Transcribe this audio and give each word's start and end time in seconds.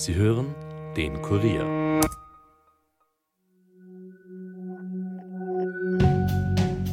Sie 0.00 0.14
hören 0.14 0.54
den 0.96 1.20
Kurier. 1.20 2.00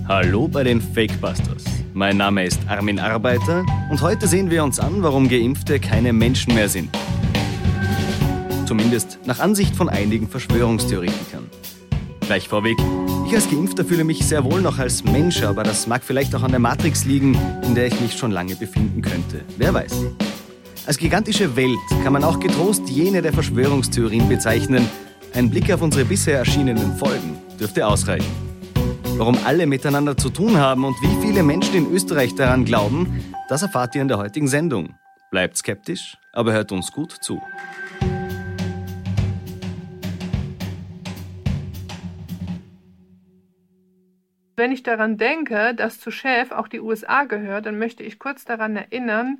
Hallo 0.09 0.49
bei 0.49 0.65
den 0.65 0.81
Fakebusters. 0.81 1.63
Mein 1.93 2.17
Name 2.17 2.43
ist 2.43 2.59
Armin 2.67 2.99
Arbeiter 2.99 3.65
und 3.89 4.01
heute 4.01 4.27
sehen 4.27 4.51
wir 4.51 4.61
uns 4.61 4.77
an, 4.77 5.03
warum 5.03 5.29
Geimpfte 5.29 5.79
keine 5.79 6.11
Menschen 6.11 6.53
mehr 6.53 6.67
sind. 6.67 6.89
Zumindest 8.65 9.19
nach 9.23 9.39
Ansicht 9.39 9.73
von 9.73 9.87
einigen 9.87 10.27
Verschwörungstheoretikern. 10.27 11.49
Gleich 12.19 12.49
vorweg, 12.49 12.75
ich 13.25 13.33
als 13.33 13.49
Geimpfter 13.49 13.85
fühle 13.85 14.03
mich 14.03 14.25
sehr 14.25 14.43
wohl 14.43 14.61
noch 14.61 14.79
als 14.79 15.05
Mensch, 15.05 15.43
aber 15.43 15.63
das 15.63 15.87
mag 15.87 16.03
vielleicht 16.03 16.35
auch 16.35 16.43
an 16.43 16.51
der 16.51 16.59
Matrix 16.59 17.05
liegen, 17.05 17.37
in 17.63 17.73
der 17.73 17.87
ich 17.87 18.01
mich 18.01 18.17
schon 18.17 18.31
lange 18.31 18.57
befinden 18.57 19.01
könnte. 19.01 19.45
Wer 19.57 19.73
weiß. 19.73 19.93
Als 20.87 20.97
gigantische 20.97 21.57
Welt 21.57 21.77
kann 22.01 22.13
man 22.13 22.23
auch 22.23 22.39
getrost 22.39 22.87
jene 22.87 23.21
der 23.21 23.33
Verschwörungstheorien 23.33 24.29
bezeichnen. 24.29 24.89
Ein 25.33 25.49
Blick 25.49 25.69
auf 25.69 25.81
unsere 25.81 26.05
bisher 26.05 26.37
erschienenen 26.37 26.95
Folgen 26.95 27.37
dürfte 27.59 27.85
ausreichen. 27.85 28.31
Warum 29.17 29.37
alle 29.43 29.67
miteinander 29.67 30.15
zu 30.15 30.29
tun 30.29 30.55
haben 30.55 30.85
und 30.85 30.95
wie 31.01 31.27
viele 31.27 31.43
Menschen 31.43 31.75
in 31.75 31.91
Österreich 31.91 32.35
daran 32.35 32.63
glauben, 32.63 33.21
das 33.49 33.63
erfahrt 33.63 33.95
ihr 33.95 34.01
in 34.01 34.07
der 34.07 34.17
heutigen 34.17 34.47
Sendung. 34.47 34.95
Bleibt 35.29 35.57
skeptisch, 35.57 36.15
aber 36.31 36.53
hört 36.53 36.71
uns 36.71 36.89
gut 36.93 37.11
zu. 37.11 37.41
Wenn 44.55 44.71
ich 44.71 44.83
daran 44.83 45.17
denke, 45.17 45.75
dass 45.75 45.99
zu 45.99 46.11
Chef 46.11 46.53
auch 46.53 46.69
die 46.69 46.79
USA 46.79 47.25
gehört, 47.25 47.65
dann 47.65 47.77
möchte 47.77 48.03
ich 48.03 48.19
kurz 48.19 48.45
daran 48.45 48.77
erinnern, 48.77 49.39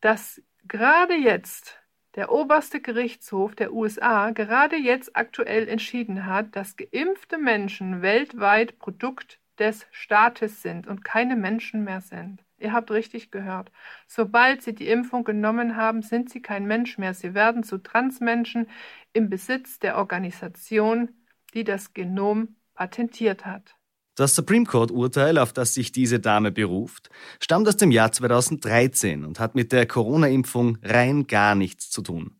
dass 0.00 0.42
gerade 0.66 1.14
jetzt 1.14 1.78
der 2.16 2.32
oberste 2.32 2.80
Gerichtshof 2.80 3.54
der 3.54 3.72
USA 3.72 4.30
gerade 4.30 4.76
jetzt 4.76 5.16
aktuell 5.16 5.68
entschieden 5.68 6.26
hat, 6.26 6.56
dass 6.56 6.76
geimpfte 6.76 7.38
Menschen 7.38 8.02
weltweit 8.02 8.78
Produkt 8.78 9.38
des 9.58 9.86
Staates 9.92 10.62
sind 10.62 10.86
und 10.86 11.04
keine 11.04 11.36
Menschen 11.36 11.84
mehr 11.84 12.00
sind. 12.00 12.42
Ihr 12.58 12.72
habt 12.72 12.90
richtig 12.90 13.30
gehört. 13.30 13.70
Sobald 14.06 14.62
sie 14.62 14.74
die 14.74 14.88
Impfung 14.88 15.24
genommen 15.24 15.76
haben, 15.76 16.02
sind 16.02 16.30
sie 16.30 16.42
kein 16.42 16.66
Mensch 16.66 16.98
mehr. 16.98 17.14
Sie 17.14 17.34
werden 17.34 17.62
zu 17.62 17.78
Transmenschen 17.78 18.68
im 19.12 19.30
Besitz 19.30 19.78
der 19.78 19.96
Organisation, 19.96 21.14
die 21.54 21.64
das 21.64 21.94
Genom 21.94 22.56
patentiert 22.74 23.46
hat. 23.46 23.76
Das 24.20 24.34
Supreme 24.34 24.66
Court-Urteil, 24.66 25.38
auf 25.38 25.54
das 25.54 25.72
sich 25.72 25.92
diese 25.92 26.20
Dame 26.20 26.52
beruft, 26.52 27.08
stammt 27.42 27.66
aus 27.66 27.78
dem 27.78 27.90
Jahr 27.90 28.12
2013 28.12 29.24
und 29.24 29.40
hat 29.40 29.54
mit 29.54 29.72
der 29.72 29.86
Corona-Impfung 29.86 30.76
rein 30.82 31.26
gar 31.26 31.54
nichts 31.54 31.88
zu 31.88 32.02
tun. 32.02 32.32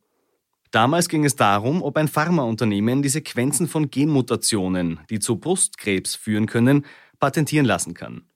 Damals 0.72 1.08
ging 1.08 1.24
es 1.24 1.36
darum, 1.36 1.82
ob 1.82 1.96
ein 1.96 2.08
Pharmaunternehmen 2.08 3.00
die 3.00 3.08
Sequenzen 3.08 3.66
von 3.66 3.90
Genmutationen, 3.90 5.00
die 5.08 5.20
zu 5.20 5.36
Brustkrebs 5.36 6.16
führen 6.16 6.44
können, 6.44 6.84
patentieren 7.18 7.64
lassen 7.64 7.94
kann. 7.94 8.26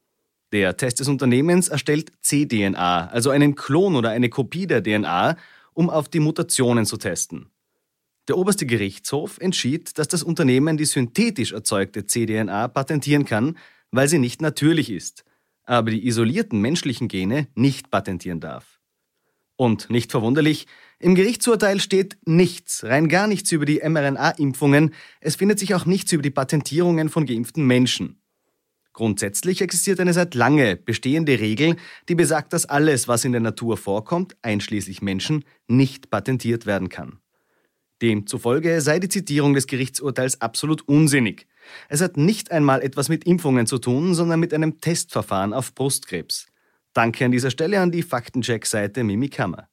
Der 0.53 0.79
Test 0.79 1.01
des 1.01 1.09
Unternehmens 1.09 1.69
erstellt 1.69 2.13
cDNA, 2.23 3.09
also 3.09 3.29
einen 3.29 3.57
Klon 3.57 3.95
oder 3.95 4.09
eine 4.09 4.31
Kopie 4.31 4.67
der 4.67 4.83
DNA, 4.83 5.37
um 5.75 5.91
auf 5.91 6.09
die 6.09 6.21
Mutationen 6.21 6.87
zu 6.87 6.97
testen. 6.97 7.51
Der 8.29 8.39
oberste 8.39 8.65
Gerichtshof 8.65 9.39
entschied, 9.39 9.99
dass 9.99 10.09
das 10.09 10.23
Unternehmen 10.23 10.77
die 10.77 10.87
synthetisch 10.87 11.53
erzeugte 11.53 12.07
cDNA 12.07 12.69
patentieren 12.69 13.27
kann, 13.27 13.59
weil 13.91 14.09
sie 14.09 14.19
nicht 14.19 14.41
natürlich 14.41 14.91
ist, 14.91 15.25
aber 15.65 15.91
die 15.91 16.07
isolierten 16.07 16.61
menschlichen 16.61 17.09
Gene 17.09 17.49
nicht 17.55 17.91
patentieren 17.91 18.41
darf. 18.41 18.81
Und 19.57 19.89
nicht 19.89 20.11
verwunderlich, 20.11 20.67
im 20.99 21.15
Gerichtsurteil 21.15 21.81
steht 21.81 22.17
nichts, 22.25 22.83
rein 22.83 23.09
gar 23.09 23.27
nichts 23.27 23.53
über 23.53 23.67
die 23.67 23.81
mRNA-Impfungen, 23.85 24.95
es 25.21 25.37
findet 25.37 25.59
sich 25.59 25.75
auch 25.75 25.87
nichts 25.87 26.11
über 26.13 26.23
die 26.23 26.31
Patentierungen 26.31 27.09
von 27.09 27.27
geimpften 27.27 27.67
Menschen. 27.67 28.21
Grundsätzlich 28.95 29.61
existiert 29.61 30.01
eine 30.01 30.13
seit 30.13 30.35
lange 30.35 30.77
bestehende 30.77 31.41
Regel, 31.41 31.77
die 32.09 32.15
besagt, 32.15 32.53
dass 32.53 32.65
alles, 32.65 33.07
was 33.07 33.25
in 33.25 33.33
der 33.33 33.41
Natur 33.41 33.77
vorkommt, 33.77 34.37
einschließlich 34.43 35.03
Menschen, 35.03 35.45
nicht 35.69 36.11
patentiert 36.11 36.65
werden 36.65 36.89
kann. 36.89 37.19
Demzufolge 38.05 38.83
sei 38.83 38.99
die 38.99 39.09
Zitierung 39.09 39.55
des 39.55 39.67
Gerichtsurteils 39.67 40.43
absolut 40.43 40.87
unsinnig. 40.87 41.47
Es 41.89 42.03
hat 42.03 42.19
nicht 42.19 42.53
einmal 42.53 42.83
etwas 42.83 43.09
mit 43.09 43.25
Impfungen 43.25 43.67
zu 43.67 43.79
tun, 43.79 44.15
sondern 44.15 44.41
mit 44.41 44.53
einem 44.53 44.79
Testverfahren 44.79 45.55
auf 45.55 45.75
Brustkrebs. 45.75 46.47
Danke 46.93 47.25
an 47.25 47.33
dieser 47.33 47.51
Stelle 47.51 47.81
an 47.81 47.91
die 47.91 48.03
Faktencheck-Seite 48.03 49.05
Mimikama. 49.05 49.69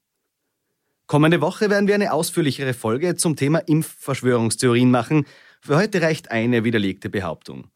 Kommende 1.08 1.42
Woche 1.42 1.70
werden 1.70 1.88
wir 1.88 1.96
eine 1.96 2.14
ausführlichere 2.14 2.74
Folge 2.74 3.18
zum 3.18 3.36
Thema 3.36 3.60
Impfverschwörungstheorien 3.60 4.90
machen. 4.90 5.26
Für 5.60 5.76
heute 5.76 6.02
reicht 6.02 6.32
eine 6.32 6.64
widerlegte 6.64 7.10
Behauptung. 7.10 7.68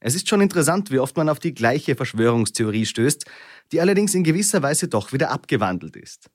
Es 0.00 0.16
ist 0.16 0.28
schon 0.28 0.40
interessant, 0.40 0.90
wie 0.90 0.98
oft 0.98 1.16
man 1.16 1.28
auf 1.28 1.38
die 1.38 1.54
gleiche 1.54 1.94
Verschwörungstheorie 1.94 2.84
stößt, 2.84 3.26
die 3.70 3.80
allerdings 3.80 4.16
in 4.16 4.24
gewisser 4.24 4.60
Weise 4.64 4.88
doch 4.88 5.12
wieder 5.12 5.30
abgewandelt 5.30 5.94
ist. 5.94 6.30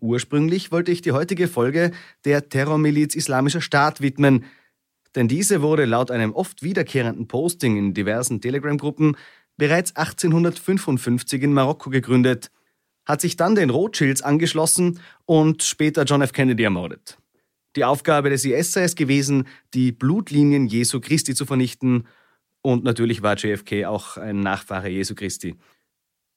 Ursprünglich 0.00 0.72
wollte 0.72 0.92
ich 0.92 1.02
die 1.02 1.12
heutige 1.12 1.48
Folge 1.48 1.90
der 2.24 2.48
Terrormiliz 2.48 3.14
Islamischer 3.14 3.60
Staat 3.60 4.00
widmen, 4.00 4.44
denn 5.14 5.28
diese 5.28 5.62
wurde 5.62 5.84
laut 5.84 6.10
einem 6.10 6.32
oft 6.32 6.62
wiederkehrenden 6.62 7.26
Posting 7.28 7.76
in 7.76 7.94
diversen 7.94 8.40
Telegram-Gruppen 8.40 9.16
bereits 9.56 9.96
1855 9.96 11.42
in 11.42 11.52
Marokko 11.52 11.90
gegründet, 11.90 12.50
hat 13.04 13.20
sich 13.20 13.36
dann 13.36 13.54
den 13.54 13.70
Rothschilds 13.70 14.22
angeschlossen 14.22 15.00
und 15.24 15.62
später 15.62 16.04
John 16.04 16.22
F. 16.22 16.32
Kennedy 16.32 16.62
ermordet. 16.62 17.18
Die 17.74 17.84
Aufgabe 17.84 18.30
des 18.30 18.44
IS 18.44 18.72
sei 18.72 18.82
es 18.82 18.94
gewesen, 18.94 19.46
die 19.74 19.92
Blutlinien 19.92 20.66
Jesu 20.66 21.00
Christi 21.00 21.34
zu 21.34 21.46
vernichten 21.46 22.06
und 22.60 22.84
natürlich 22.84 23.22
war 23.22 23.36
JFK 23.36 23.86
auch 23.86 24.16
ein 24.16 24.40
Nachfahre 24.40 24.88
Jesu 24.88 25.14
Christi. 25.14 25.56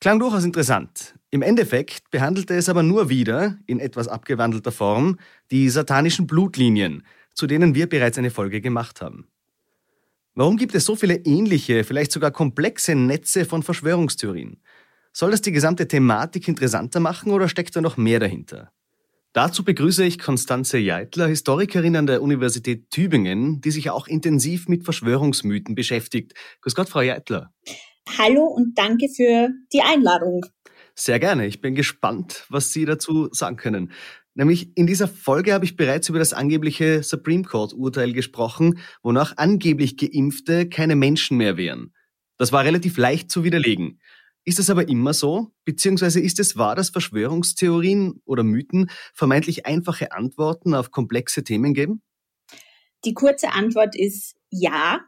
Klang 0.01 0.17
durchaus 0.17 0.43
interessant. 0.43 1.13
Im 1.29 1.43
Endeffekt 1.43 2.09
behandelte 2.09 2.55
es 2.55 2.69
aber 2.69 2.81
nur 2.81 3.09
wieder, 3.09 3.59
in 3.67 3.79
etwas 3.79 4.07
abgewandelter 4.07 4.71
Form, 4.71 5.19
die 5.51 5.69
satanischen 5.69 6.25
Blutlinien, 6.25 7.03
zu 7.35 7.45
denen 7.45 7.75
wir 7.75 7.87
bereits 7.87 8.17
eine 8.17 8.31
Folge 8.31 8.61
gemacht 8.61 8.99
haben. 8.99 9.27
Warum 10.33 10.57
gibt 10.57 10.73
es 10.73 10.85
so 10.85 10.95
viele 10.95 11.17
ähnliche, 11.17 11.83
vielleicht 11.83 12.11
sogar 12.11 12.31
komplexe 12.31 12.95
Netze 12.95 13.45
von 13.45 13.61
Verschwörungstheorien? 13.61 14.59
Soll 15.13 15.29
das 15.29 15.41
die 15.41 15.51
gesamte 15.51 15.87
Thematik 15.87 16.47
interessanter 16.47 16.99
machen 16.99 17.31
oder 17.31 17.47
steckt 17.47 17.75
da 17.75 17.81
noch 17.81 17.95
mehr 17.95 18.19
dahinter? 18.19 18.71
Dazu 19.33 19.63
begrüße 19.63 20.03
ich 20.03 20.17
Konstanze 20.17 20.79
Jeitler, 20.79 21.27
Historikerin 21.27 21.95
an 21.95 22.07
der 22.07 22.23
Universität 22.23 22.89
Tübingen, 22.89 23.61
die 23.61 23.71
sich 23.71 23.91
auch 23.91 24.07
intensiv 24.07 24.67
mit 24.67 24.83
Verschwörungsmythen 24.83 25.75
beschäftigt. 25.75 26.33
Grüß 26.61 26.73
Gott, 26.73 26.89
Frau 26.89 27.01
Jeitler. 27.01 27.53
Hallo 28.09 28.45
und 28.45 28.77
danke 28.77 29.07
für 29.09 29.49
die 29.73 29.81
Einladung. 29.81 30.45
Sehr 30.95 31.19
gerne. 31.19 31.47
Ich 31.47 31.61
bin 31.61 31.75
gespannt, 31.75 32.45
was 32.49 32.71
Sie 32.71 32.85
dazu 32.85 33.29
sagen 33.31 33.55
können. 33.55 33.91
Nämlich 34.33 34.75
in 34.77 34.87
dieser 34.87 35.07
Folge 35.07 35.53
habe 35.53 35.65
ich 35.65 35.75
bereits 35.75 36.09
über 36.09 36.19
das 36.19 36.33
angebliche 36.33 37.03
Supreme 37.03 37.43
Court 37.43 37.73
Urteil 37.73 38.13
gesprochen, 38.13 38.79
wonach 39.03 39.37
angeblich 39.37 39.97
Geimpfte 39.97 40.69
keine 40.69 40.95
Menschen 40.95 41.37
mehr 41.37 41.57
wären. 41.57 41.93
Das 42.37 42.51
war 42.51 42.63
relativ 42.63 42.97
leicht 42.97 43.29
zu 43.29 43.43
widerlegen. 43.43 43.99
Ist 44.43 44.57
es 44.57 44.69
aber 44.69 44.87
immer 44.87 45.13
so? 45.13 45.51
Beziehungsweise 45.65 46.19
ist 46.19 46.39
es 46.39 46.57
wahr, 46.57 46.75
dass 46.75 46.89
Verschwörungstheorien 46.89 48.21
oder 48.25 48.43
Mythen 48.43 48.89
vermeintlich 49.13 49.65
einfache 49.65 50.13
Antworten 50.13 50.73
auf 50.73 50.91
komplexe 50.91 51.43
Themen 51.43 51.73
geben? 51.73 52.01
Die 53.05 53.13
kurze 53.13 53.51
Antwort 53.51 53.95
ist 53.95 54.35
ja. 54.49 55.01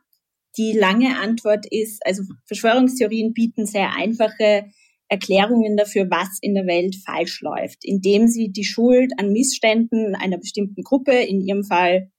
Die 0.58 0.74
lange 0.74 1.19
Antwort 1.19 1.66
ist, 1.69 2.06
also 2.06 2.24
Verschwörungstheorien 2.46 3.34
bieten 3.34 3.66
sehr 3.66 3.96
einfache 3.96 4.66
Erklärungen 5.08 5.78
dafür, 5.78 6.09
was 6.09 6.38
in 6.41 6.53
der 6.53 6.66
Welt 6.66 6.96
falsch 7.06 7.41
läuft, 7.41 7.84
indem 7.84 8.28
sie 8.28 8.52
die 8.52 8.63
Schuld 8.63 9.12
an 9.18 9.31
Missständen 9.31 10.16
einer 10.16 10.38
bestimmten 10.38 10.83
Gruppe, 10.83 11.13
in 11.13 11.42
ihrem 11.42 11.63
Fall 11.63 12.10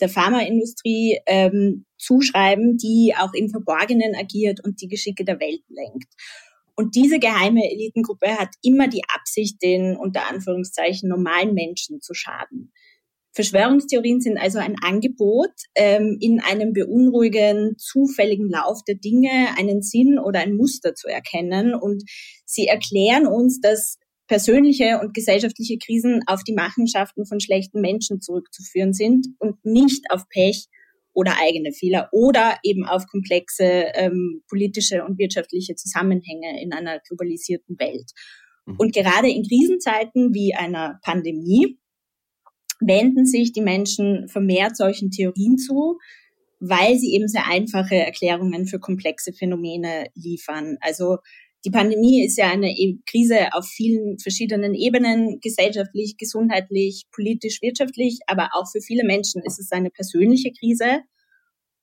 der 0.00 0.08
Pharmaindustrie, 0.08 1.18
ähm, 1.26 1.86
zuschreiben, 1.98 2.76
die 2.76 3.14
auch 3.16 3.32
im 3.34 3.48
Verborgenen 3.48 4.14
agiert 4.16 4.60
und 4.64 4.80
die 4.82 4.88
Geschicke 4.88 5.24
der 5.24 5.38
Welt 5.40 5.62
lenkt. 5.68 6.12
Und 6.74 6.96
diese 6.96 7.18
geheime 7.18 7.70
Elitengruppe 7.70 8.38
hat 8.38 8.48
immer 8.62 8.88
die 8.88 9.02
Absicht, 9.14 9.62
den 9.62 9.96
unter 9.96 10.28
Anführungszeichen 10.28 11.08
normalen 11.08 11.54
Menschen 11.54 12.00
zu 12.00 12.14
schaden. 12.14 12.72
Verschwörungstheorien 13.34 14.20
sind 14.20 14.38
also 14.38 14.58
ein 14.58 14.76
Angebot, 14.82 15.52
ähm, 15.74 16.18
in 16.20 16.40
einem 16.40 16.72
beunruhigenden, 16.72 17.76
zufälligen 17.78 18.48
Lauf 18.50 18.82
der 18.86 18.96
Dinge 18.96 19.30
einen 19.56 19.82
Sinn 19.82 20.18
oder 20.18 20.40
ein 20.40 20.54
Muster 20.54 20.94
zu 20.94 21.08
erkennen. 21.08 21.74
Und 21.74 22.02
sie 22.44 22.66
erklären 22.66 23.26
uns, 23.26 23.60
dass 23.60 23.98
persönliche 24.28 25.00
und 25.00 25.14
gesellschaftliche 25.14 25.78
Krisen 25.78 26.22
auf 26.26 26.42
die 26.44 26.54
Machenschaften 26.54 27.26
von 27.26 27.40
schlechten 27.40 27.80
Menschen 27.80 28.20
zurückzuführen 28.20 28.92
sind 28.92 29.26
und 29.38 29.64
nicht 29.64 30.04
auf 30.10 30.28
Pech 30.28 30.68
oder 31.14 31.34
eigene 31.40 31.72
Fehler 31.72 32.08
oder 32.12 32.58
eben 32.62 32.86
auf 32.86 33.06
komplexe 33.06 33.64
ähm, 33.94 34.42
politische 34.48 35.04
und 35.04 35.18
wirtschaftliche 35.18 35.74
Zusammenhänge 35.74 36.62
in 36.62 36.72
einer 36.72 37.00
globalisierten 37.00 37.78
Welt. 37.78 38.12
Mhm. 38.66 38.76
Und 38.78 38.94
gerade 38.94 39.28
in 39.28 39.42
Krisenzeiten 39.42 40.32
wie 40.32 40.54
einer 40.54 40.98
Pandemie 41.02 41.78
wenden 42.86 43.26
sich 43.26 43.52
die 43.52 43.60
Menschen 43.60 44.28
vermehrt 44.28 44.76
solchen 44.76 45.10
Theorien 45.10 45.58
zu, 45.58 45.98
weil 46.60 46.96
sie 46.96 47.14
eben 47.14 47.28
sehr 47.28 47.48
einfache 47.48 47.96
Erklärungen 47.96 48.66
für 48.66 48.78
komplexe 48.78 49.32
Phänomene 49.32 50.06
liefern. 50.14 50.76
Also 50.80 51.18
die 51.64 51.70
Pandemie 51.70 52.24
ist 52.24 52.38
ja 52.38 52.50
eine 52.50 52.70
e-, 52.70 52.98
Krise 53.06 53.52
auf 53.52 53.66
vielen 53.66 54.18
verschiedenen 54.18 54.74
Ebenen, 54.74 55.38
gesellschaftlich, 55.40 56.16
gesundheitlich, 56.16 57.04
politisch, 57.12 57.62
wirtschaftlich, 57.62 58.18
aber 58.26 58.50
auch 58.52 58.70
für 58.70 58.80
viele 58.80 59.04
Menschen 59.04 59.42
ist 59.44 59.60
es 59.60 59.70
eine 59.70 59.90
persönliche 59.90 60.52
Krise. 60.52 61.00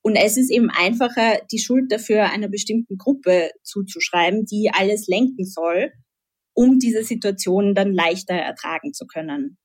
Und 0.01 0.15
es 0.15 0.37
ist 0.37 0.49
eben 0.49 0.69
einfacher, 0.69 1.39
die 1.51 1.59
Schuld 1.59 1.91
dafür 1.91 2.29
einer 2.29 2.47
bestimmten 2.47 2.97
Gruppe 2.97 3.51
zuzuschreiben, 3.63 4.45
die 4.45 4.69
alles 4.73 5.07
lenken 5.07 5.45
soll, 5.45 5.91
um 6.53 6.79
diese 6.79 7.03
Situation 7.03 7.75
dann 7.75 7.93
leichter 7.93 8.35
ertragen 8.35 8.93
zu 8.93 9.05
können. 9.07 9.57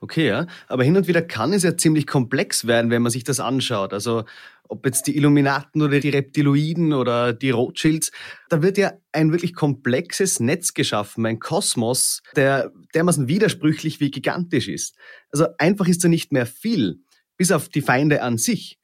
Okay, 0.00 0.28
ja. 0.28 0.46
Aber 0.66 0.82
hin 0.82 0.96
und 0.96 1.08
wieder 1.08 1.20
kann 1.20 1.52
es 1.52 1.62
ja 1.62 1.76
ziemlich 1.76 2.06
komplex 2.06 2.66
werden, 2.66 2.90
wenn 2.90 3.02
man 3.02 3.12
sich 3.12 3.22
das 3.22 3.38
anschaut. 3.38 3.92
Also 3.92 4.24
ob 4.66 4.86
jetzt 4.86 5.06
die 5.06 5.16
Illuminaten 5.16 5.82
oder 5.82 6.00
die 6.00 6.08
Reptiloiden 6.08 6.92
oder 6.92 7.32
die 7.32 7.50
Rothschilds, 7.50 8.12
da 8.48 8.62
wird 8.62 8.78
ja 8.78 8.92
ein 9.12 9.32
wirklich 9.32 9.52
komplexes 9.52 10.40
Netz 10.40 10.74
geschaffen, 10.74 11.26
ein 11.26 11.38
Kosmos, 11.38 12.22
der 12.36 12.72
dermaßen 12.94 13.28
widersprüchlich 13.28 14.00
wie 14.00 14.10
gigantisch 14.10 14.68
ist. 14.68 14.96
Also 15.32 15.48
einfach 15.58 15.86
ist 15.86 16.02
da 16.02 16.08
nicht 16.08 16.32
mehr 16.32 16.46
viel, 16.46 17.00
bis 17.36 17.52
auf 17.52 17.68
die 17.68 17.82
Feinde 17.82 18.22
an 18.22 18.38
sich. 18.38 18.79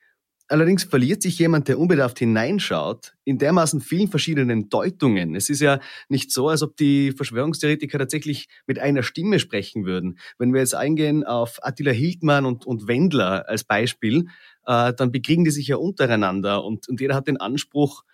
Allerdings 0.48 0.84
verliert 0.84 1.22
sich 1.22 1.38
jemand, 1.40 1.66
der 1.66 1.78
unbedarft 1.78 2.20
hineinschaut, 2.20 3.14
in 3.24 3.38
dermaßen 3.38 3.80
vielen 3.80 4.08
verschiedenen 4.08 4.68
Deutungen. 4.68 5.34
Es 5.34 5.50
ist 5.50 5.60
ja 5.60 5.80
nicht 6.08 6.30
so, 6.30 6.48
als 6.48 6.62
ob 6.62 6.76
die 6.76 7.10
Verschwörungstheoretiker 7.10 7.98
tatsächlich 7.98 8.48
mit 8.66 8.78
einer 8.78 9.02
Stimme 9.02 9.40
sprechen 9.40 9.86
würden. 9.86 10.18
Wenn 10.38 10.52
wir 10.52 10.60
jetzt 10.60 10.76
eingehen 10.76 11.24
auf 11.24 11.58
Attila 11.62 11.90
Hildmann 11.90 12.46
und, 12.46 12.64
und 12.64 12.86
Wendler 12.86 13.48
als 13.48 13.64
Beispiel, 13.64 14.26
äh, 14.66 14.92
dann 14.94 15.10
bekriegen 15.10 15.44
die 15.44 15.50
sich 15.50 15.66
ja 15.66 15.76
untereinander 15.76 16.64
und, 16.64 16.88
und 16.88 17.00
jeder 17.00 17.16
hat 17.16 17.26
den 17.26 17.38
Anspruch, 17.38 18.04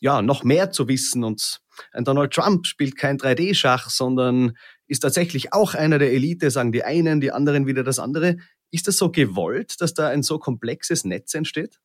ja, 0.00 0.22
noch 0.22 0.44
mehr 0.44 0.70
zu 0.70 0.88
wissen. 0.88 1.24
Und 1.24 1.60
ein 1.92 2.04
Donald 2.04 2.32
Trump 2.32 2.66
spielt 2.66 2.96
kein 2.96 3.18
3D-Schach, 3.18 3.90
sondern 3.90 4.56
ist 4.86 5.00
tatsächlich 5.00 5.52
auch 5.52 5.74
einer 5.74 5.98
der 5.98 6.12
Elite, 6.12 6.50
sagen 6.50 6.72
die 6.72 6.84
einen, 6.84 7.20
die 7.20 7.32
anderen 7.32 7.66
wieder 7.66 7.82
das 7.82 7.98
andere. 7.98 8.36
Ist 8.70 8.88
das 8.88 8.96
so 8.96 9.10
gewollt, 9.10 9.80
dass 9.80 9.94
da 9.94 10.08
ein 10.08 10.22
so 10.22 10.38
komplexes 10.38 11.04
Netz 11.04 11.34
entsteht? 11.34 11.78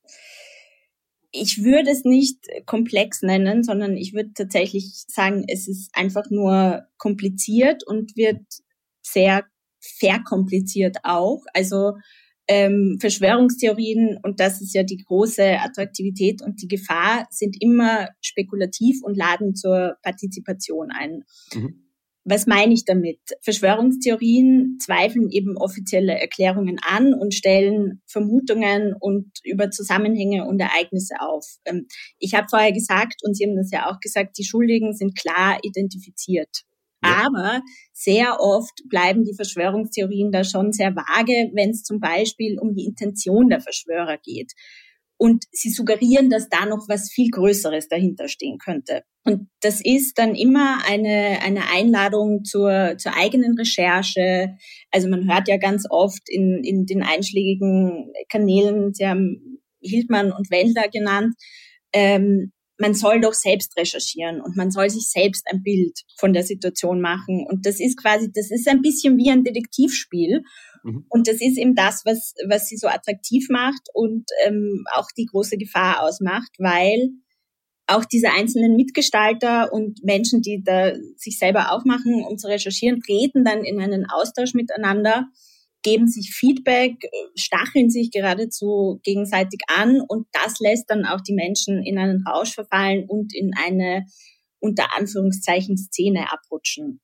Ich 1.31 1.63
würde 1.63 1.91
es 1.91 2.03
nicht 2.03 2.39
komplex 2.65 3.21
nennen, 3.21 3.63
sondern 3.63 3.95
ich 3.95 4.13
würde 4.13 4.31
tatsächlich 4.33 5.05
sagen, 5.07 5.45
es 5.47 5.67
ist 5.67 5.89
einfach 5.93 6.29
nur 6.29 6.83
kompliziert 6.97 7.87
und 7.87 8.17
wird 8.17 8.41
sehr 9.01 9.45
verkompliziert 9.79 10.97
auch. 11.03 11.41
Also 11.53 11.93
ähm, 12.47 12.97
Verschwörungstheorien, 12.99 14.17
und 14.21 14.41
das 14.41 14.61
ist 14.61 14.73
ja 14.73 14.83
die 14.83 14.97
große 14.97 15.59
Attraktivität 15.59 16.41
und 16.41 16.61
die 16.61 16.67
Gefahr, 16.67 17.25
sind 17.29 17.55
immer 17.61 18.09
spekulativ 18.19 19.01
und 19.03 19.15
laden 19.15 19.55
zur 19.55 19.95
Partizipation 20.01 20.89
ein. 20.91 21.23
Mhm. 21.53 21.90
Was 22.23 22.45
meine 22.45 22.73
ich 22.73 22.85
damit? 22.85 23.19
Verschwörungstheorien 23.41 24.77
zweifeln 24.79 25.29
eben 25.29 25.57
offizielle 25.57 26.13
Erklärungen 26.13 26.77
an 26.87 27.15
und 27.15 27.33
stellen 27.33 28.01
Vermutungen 28.05 28.93
und 28.99 29.31
über 29.43 29.71
Zusammenhänge 29.71 30.45
und 30.45 30.59
Ereignisse 30.59 31.15
auf. 31.19 31.45
Ähm, 31.65 31.87
ich 32.19 32.35
habe 32.35 32.47
vorher 32.49 32.73
gesagt, 32.73 33.21
und 33.23 33.35
Sie 33.35 33.45
haben 33.45 33.55
das 33.55 33.71
ja 33.71 33.89
auch 33.89 33.99
gesagt, 33.99 34.37
die 34.37 34.43
Schuldigen 34.43 34.93
sind 34.93 35.17
klar 35.17 35.57
identifiziert. 35.63 36.61
Ja. 37.03 37.25
Aber 37.25 37.61
sehr 37.93 38.39
oft 38.39 38.83
bleiben 38.87 39.23
die 39.23 39.33
Verschwörungstheorien 39.33 40.31
da 40.31 40.43
schon 40.43 40.71
sehr 40.71 40.95
vage, 40.95 41.49
wenn 41.53 41.71
es 41.71 41.81
zum 41.81 41.99
Beispiel 41.99 42.59
um 42.59 42.75
die 42.75 42.85
Intention 42.85 43.49
der 43.49 43.61
Verschwörer 43.61 44.19
geht. 44.23 44.53
Und 45.21 45.43
sie 45.51 45.69
suggerieren, 45.69 46.31
dass 46.31 46.49
da 46.49 46.65
noch 46.65 46.89
was 46.89 47.11
viel 47.11 47.29
Größeres 47.29 47.87
dahinter 47.87 48.27
stehen 48.27 48.57
könnte. 48.57 49.03
Und 49.23 49.49
das 49.61 49.79
ist 49.79 50.17
dann 50.17 50.33
immer 50.33 50.79
eine, 50.83 51.37
eine 51.43 51.69
Einladung 51.71 52.43
zur, 52.43 52.95
zur 52.97 53.15
eigenen 53.15 53.55
Recherche. 53.55 54.55
Also 54.89 55.09
man 55.09 55.31
hört 55.31 55.47
ja 55.47 55.57
ganz 55.57 55.85
oft 55.87 56.23
in, 56.25 56.63
in 56.63 56.87
den 56.87 57.03
einschlägigen 57.03 58.11
Kanälen, 58.29 58.95
Sie 58.95 59.05
haben 59.05 59.59
Hildmann 59.79 60.31
und 60.31 60.49
Wendler 60.49 60.89
genannt, 60.89 61.35
ähm, 61.93 62.51
man 62.79 62.95
soll 62.95 63.21
doch 63.21 63.35
selbst 63.35 63.77
recherchieren 63.77 64.41
und 64.41 64.57
man 64.57 64.71
soll 64.71 64.89
sich 64.89 65.07
selbst 65.11 65.45
ein 65.51 65.61
Bild 65.61 65.99
von 66.17 66.33
der 66.33 66.41
Situation 66.41 66.99
machen. 66.99 67.45
Und 67.47 67.67
das 67.67 67.79
ist 67.79 67.95
quasi, 67.95 68.31
das 68.33 68.49
ist 68.49 68.67
ein 68.67 68.81
bisschen 68.81 69.17
wie 69.17 69.29
ein 69.29 69.43
Detektivspiel. 69.43 70.41
Mhm. 70.83 71.05
Und 71.09 71.27
das 71.27 71.35
ist 71.35 71.57
eben 71.57 71.75
das, 71.75 72.03
was, 72.05 72.33
was 72.47 72.67
sie 72.67 72.77
so 72.77 72.87
attraktiv 72.87 73.47
macht 73.49 73.87
und 73.93 74.25
ähm, 74.45 74.83
auch 74.93 75.07
die 75.17 75.25
große 75.25 75.57
Gefahr 75.57 76.03
ausmacht, 76.03 76.51
weil 76.57 77.09
auch 77.87 78.05
diese 78.05 78.31
einzelnen 78.31 78.75
Mitgestalter 78.75 79.73
und 79.73 80.03
Menschen, 80.03 80.41
die 80.41 80.63
da 80.63 80.93
sich 81.17 81.37
selber 81.37 81.73
aufmachen, 81.73 82.23
um 82.23 82.37
zu 82.37 82.47
recherchieren, 82.47 83.01
treten 83.01 83.43
dann 83.43 83.63
in 83.63 83.81
einen 83.81 84.05
Austausch 84.09 84.53
miteinander, 84.53 85.27
geben 85.83 86.07
sich 86.07 86.31
Feedback, 86.33 86.93
stacheln 87.35 87.89
sich 87.89 88.11
geradezu 88.11 88.99
gegenseitig 89.03 89.59
an 89.67 89.99
und 90.07 90.27
das 90.31 90.59
lässt 90.59 90.89
dann 90.89 91.05
auch 91.05 91.21
die 91.21 91.33
Menschen 91.33 91.83
in 91.83 91.97
einen 91.97 92.23
Rausch 92.25 92.53
verfallen 92.53 93.05
und 93.07 93.33
in 93.33 93.51
eine 93.57 94.05
unter 94.59 94.95
Anführungszeichen 94.95 95.75
Szene 95.75 96.31
abrutschen. 96.31 97.01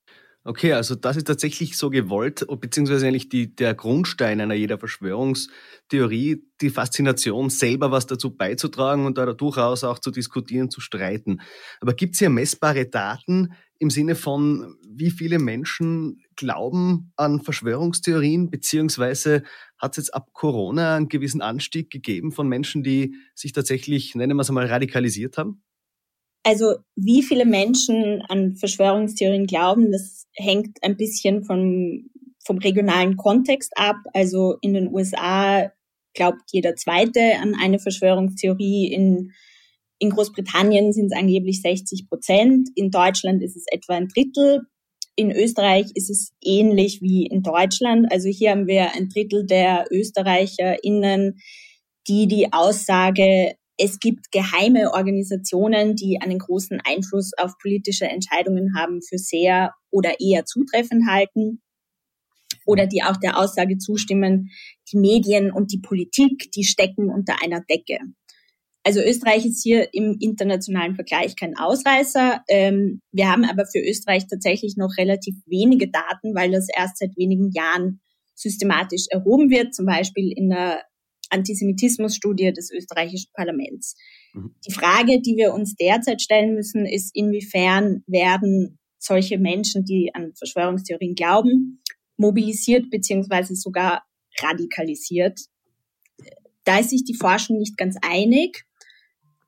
Okay, 0.50 0.72
also 0.72 0.96
das 0.96 1.18
ist 1.18 1.28
tatsächlich 1.28 1.78
so 1.78 1.90
gewollt, 1.90 2.48
beziehungsweise 2.62 3.06
eigentlich 3.06 3.28
die, 3.28 3.54
der 3.54 3.74
Grundstein 3.74 4.40
einer 4.40 4.54
jeder 4.54 4.78
Verschwörungstheorie, 4.78 6.42
die 6.62 6.70
Faszination, 6.70 7.50
selber 7.50 7.92
was 7.92 8.08
dazu 8.08 8.34
beizutragen 8.34 9.06
und 9.06 9.18
da 9.18 9.26
durchaus 9.34 9.84
auch 9.84 10.00
zu 10.00 10.10
diskutieren, 10.10 10.72
zu 10.72 10.80
streiten. 10.80 11.42
Aber 11.82 11.94
gibt 11.94 12.14
es 12.14 12.20
hier 12.20 12.30
messbare 12.30 12.86
Daten 12.86 13.56
im 13.78 13.90
Sinne 13.90 14.16
von, 14.16 14.78
wie 14.90 15.12
viele 15.12 15.38
Menschen 15.38 16.24
glauben 16.38 17.12
an 17.18 17.42
Verschwörungstheorien, 17.42 18.50
beziehungsweise 18.50 19.44
hat 19.78 19.98
es 19.98 20.06
jetzt 20.06 20.14
ab 20.14 20.30
Corona 20.32 20.96
einen 20.96 21.10
gewissen 21.10 21.42
Anstieg 21.42 21.90
gegeben 21.90 22.32
von 22.32 22.48
Menschen, 22.48 22.84
die 22.84 23.16
sich 23.36 23.52
tatsächlich, 23.52 24.16
nennen 24.16 24.38
wir 24.38 24.44
es 24.44 24.50
einmal, 24.50 24.68
radikalisiert 24.68 25.38
haben? 25.38 25.62
Also 26.48 26.76
wie 26.96 27.24
viele 27.24 27.46
Menschen 27.46 28.22
an 28.30 28.56
Verschwörungstheorien 28.56 29.48
glauben, 29.48 29.92
das 29.92 30.28
hängt 30.34 30.78
ein 30.82 30.96
bisschen 30.96 31.44
vom, 31.44 32.10
vom 32.46 32.58
regionalen 32.60 33.18
Kontext 33.18 33.74
ab. 33.76 33.98
Also 34.14 34.56
in 34.62 34.74
den 34.74 34.88
USA 34.88 35.74
glaubt 36.14 36.44
jeder 36.54 36.78
Zweite 36.78 37.36
an 37.42 37.54
eine 37.62 37.80
Verschwörungstheorie. 37.80 38.94
In, 38.94 39.34
in 40.00 40.10
Großbritannien 40.10 40.94
sind 40.94 41.08
es 41.08 41.18
angeblich 41.20 41.62
60 41.62 42.08
Prozent. 42.08 42.70
In 42.76 42.92
Deutschland 42.92 43.44
ist 43.44 43.58
es 43.58 43.66
etwa 43.70 43.96
ein 43.96 44.08
Drittel. 44.08 44.62
In 45.18 45.32
Österreich 45.32 45.88
ist 45.96 46.10
es 46.10 46.32
ähnlich 46.42 47.02
wie 47.02 47.26
in 47.26 47.44
Deutschland. 47.44 48.10
Also 48.10 48.30
hier 48.30 48.52
haben 48.52 48.68
wir 48.68 48.94
ein 48.94 49.10
Drittel 49.10 49.46
der 49.46 49.84
ÖsterreicherInnen, 49.92 51.40
die 52.08 52.30
die 52.30 52.54
Aussage 52.54 53.58
es 53.78 54.00
gibt 54.00 54.32
geheime 54.32 54.92
Organisationen, 54.94 55.96
die 55.96 56.20
einen 56.22 56.40
großen 56.40 56.82
Einfluss 56.84 57.32
auf 57.38 57.58
politische 57.62 58.06
Entscheidungen 58.06 58.76
haben, 58.76 59.02
für 59.02 59.18
sehr 59.18 59.74
oder 59.92 60.20
eher 60.20 60.46
zutreffend 60.46 61.08
halten 61.08 61.62
oder 62.66 62.88
die 62.88 63.04
auch 63.04 63.18
der 63.18 63.38
Aussage 63.38 63.78
zustimmen, 63.78 64.50
die 64.92 64.98
Medien 64.98 65.52
und 65.52 65.72
die 65.72 65.80
Politik, 65.80 66.52
die 66.52 66.64
stecken 66.64 67.10
unter 67.10 67.42
einer 67.44 67.62
Decke. 67.62 68.00
Also 68.84 69.02
Österreich 69.02 69.46
ist 69.46 69.64
hier 69.64 69.94
im 69.94 70.18
internationalen 70.20 70.96
Vergleich 70.96 71.36
kein 71.36 71.58
Ausreißer. 71.58 72.42
Ähm, 72.48 73.02
wir 73.12 73.30
haben 73.30 73.44
aber 73.44 73.66
für 73.66 73.80
Österreich 73.80 74.28
tatsächlich 74.28 74.78
noch 74.78 74.98
relativ 74.98 75.36
wenige 75.46 75.90
Daten, 75.90 76.34
weil 76.34 76.52
das 76.52 76.68
erst 76.74 76.98
seit 76.98 77.18
wenigen 77.18 77.52
Jahren 77.52 78.00
systematisch 78.34 79.08
erhoben 79.10 79.50
wird, 79.50 79.76
zum 79.76 79.86
Beispiel 79.86 80.32
in 80.34 80.50
der 80.50 80.84
Antisemitismusstudie 81.30 82.54
des 82.54 82.72
österreichischen 82.72 83.32
Parlaments. 83.34 83.96
Mhm. 84.34 84.56
Die 84.68 84.74
Frage, 84.74 85.22
die 85.22 85.36
wir 85.38 85.54
uns 85.54 85.76
derzeit 85.76 86.22
stellen 86.22 86.54
müssen, 86.54 86.86
ist, 86.86 87.16
inwiefern 87.16 88.04
werden 88.08 88.80
solche 89.00 89.38
Menschen, 89.38 89.86
die 89.86 90.12
an 90.14 90.34
Verschwörungstheorien 90.36 91.16
glauben, 91.16 91.82
mobilisiert 92.18 92.90
beziehungsweise 92.90 93.56
sogar 93.56 94.04
radikalisiert. 94.40 95.40
Da 96.64 96.80
ist 96.80 96.90
sich 96.90 97.04
die 97.04 97.16
Forschung 97.16 97.58
nicht 97.58 97.78
ganz 97.78 97.96
einig. 98.02 98.64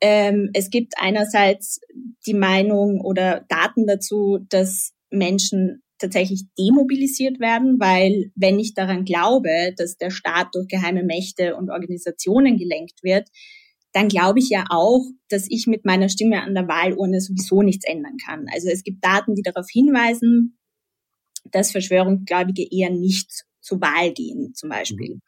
Ähm, 0.02 0.50
es 0.54 0.70
gibt 0.70 0.94
einerseits 0.98 1.82
die 2.26 2.34
Meinung 2.34 3.02
oder 3.02 3.46
Daten 3.50 3.86
dazu, 3.86 4.40
dass 4.50 4.94
Menschen 5.10 5.82
tatsächlich 6.00 6.46
demobilisiert 6.58 7.40
werden, 7.40 7.80
weil 7.80 8.32
wenn 8.36 8.60
ich 8.60 8.74
daran 8.74 9.06
glaube, 9.06 9.74
dass 9.78 9.98
der 9.98 10.12
Staat 10.12 10.50
durch 10.54 10.68
geheime 10.68 11.04
Mächte 11.04 11.56
und 11.56 11.70
Organisationen 11.70 12.58
gelenkt 12.58 13.04
wird, 13.04 13.30
dann 13.92 14.08
glaube 14.08 14.40
ich 14.40 14.50
ja 14.50 14.66
auch, 14.70 15.04
dass 15.30 15.48
ich 15.50 15.68
mit 15.68 15.86
meiner 15.86 16.10
Stimme 16.10 16.42
an 16.42 16.54
der 16.54 16.68
Wahlurne 16.68 17.22
sowieso 17.22 17.62
nichts 17.62 17.86
ändern 17.86 18.18
kann. 18.24 18.46
Also 18.54 18.70
es 18.70 18.84
gibt 18.84 19.04
Daten, 19.04 19.36
die 19.36 19.42
darauf 19.42 19.68
hinweisen, 19.70 20.58
dass 21.52 21.72
Verschwörungsgläubige 21.72 22.66
eher 22.70 22.92
nicht 22.92 23.46
zur 23.62 23.82
Wahl 23.82 24.14
gehen, 24.14 24.54
zum 24.54 24.70
Beispiel. 24.70 25.16
Mhm. 25.16 25.22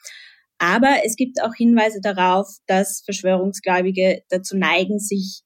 Aber 0.58 0.98
es 1.04 1.16
gibt 1.16 1.42
auch 1.42 1.56
Hinweise 1.56 2.02
darauf, 2.02 2.48
dass 2.68 3.02
Verschwörungsgläubige 3.04 4.22
dazu 4.30 4.56
neigen, 4.56 5.00
sich, 5.00 5.42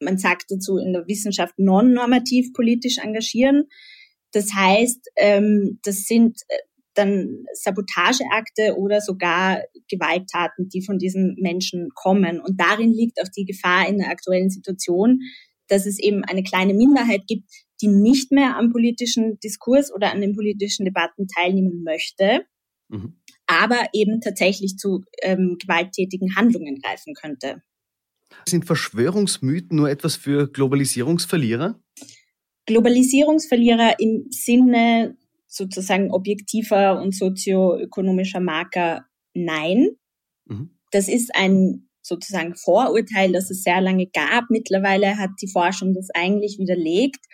man 0.00 0.16
sagt 0.16 0.46
dazu 0.50 0.78
in 0.78 0.94
der 0.94 1.06
Wissenschaft, 1.06 1.58
non-normativ 1.58 2.54
politisch 2.54 2.96
engagieren. 2.96 3.64
Das 4.32 4.52
heißt, 4.54 5.10
ähm, 5.16 5.78
das 5.82 6.04
sind 6.04 6.40
äh, 6.48 6.56
dann 6.94 7.44
Sabotageakte 7.54 8.76
oder 8.76 9.00
sogar 9.00 9.62
Gewalttaten, 9.88 10.68
die 10.68 10.84
von 10.84 10.98
diesen 10.98 11.36
Menschen 11.38 11.88
kommen. 11.94 12.40
Und 12.40 12.60
darin 12.60 12.92
liegt 12.92 13.22
auch 13.22 13.28
die 13.36 13.44
Gefahr 13.44 13.88
in 13.88 13.98
der 13.98 14.10
aktuellen 14.10 14.50
Situation, 14.50 15.20
dass 15.68 15.86
es 15.86 15.98
eben 15.98 16.24
eine 16.24 16.42
kleine 16.42 16.74
Minderheit 16.74 17.22
gibt, 17.28 17.48
die 17.80 17.88
nicht 17.88 18.32
mehr 18.32 18.56
am 18.56 18.72
politischen 18.72 19.38
Diskurs 19.38 19.92
oder 19.94 20.12
an 20.12 20.20
den 20.20 20.34
politischen 20.34 20.84
Debatten 20.84 21.28
teilnehmen 21.28 21.84
möchte, 21.84 22.44
mhm. 22.88 23.20
aber 23.46 23.88
eben 23.92 24.20
tatsächlich 24.20 24.76
zu 24.76 25.04
ähm, 25.22 25.56
gewalttätigen 25.60 26.34
Handlungen 26.34 26.80
greifen 26.80 27.14
könnte. 27.14 27.62
Sind 28.48 28.64
Verschwörungsmythen 28.64 29.76
nur 29.76 29.88
etwas 29.88 30.16
für 30.16 30.50
Globalisierungsverlierer? 30.50 31.80
Globalisierungsverlierer 32.68 33.98
im 33.98 34.26
Sinne 34.30 35.16
sozusagen 35.46 36.10
objektiver 36.12 37.00
und 37.00 37.14
sozioökonomischer 37.14 38.40
Marker 38.40 39.06
nein. 39.32 39.88
Mhm. 40.44 40.76
Das 40.90 41.08
ist 41.08 41.34
ein 41.34 41.88
sozusagen 42.02 42.54
Vorurteil, 42.54 43.32
das 43.32 43.50
es 43.50 43.62
sehr 43.62 43.80
lange 43.80 44.06
gab. 44.06 44.50
Mittlerweile 44.50 45.16
hat 45.16 45.30
die 45.40 45.48
Forschung 45.48 45.94
das 45.94 46.10
eigentlich 46.14 46.58
widerlegt. 46.58 47.24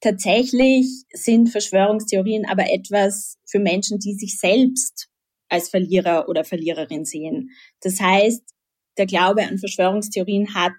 Tatsächlich 0.00 0.86
sind 1.12 1.50
Verschwörungstheorien 1.50 2.46
aber 2.46 2.72
etwas 2.72 3.36
für 3.46 3.58
Menschen, 3.58 3.98
die 3.98 4.14
sich 4.14 4.38
selbst 4.38 5.08
als 5.50 5.68
Verlierer 5.68 6.28
oder 6.28 6.44
Verliererin 6.44 7.04
sehen. 7.04 7.50
Das 7.82 8.00
heißt, 8.00 8.42
der 8.96 9.06
Glaube 9.06 9.42
an 9.42 9.58
Verschwörungstheorien 9.58 10.54
hat 10.54 10.72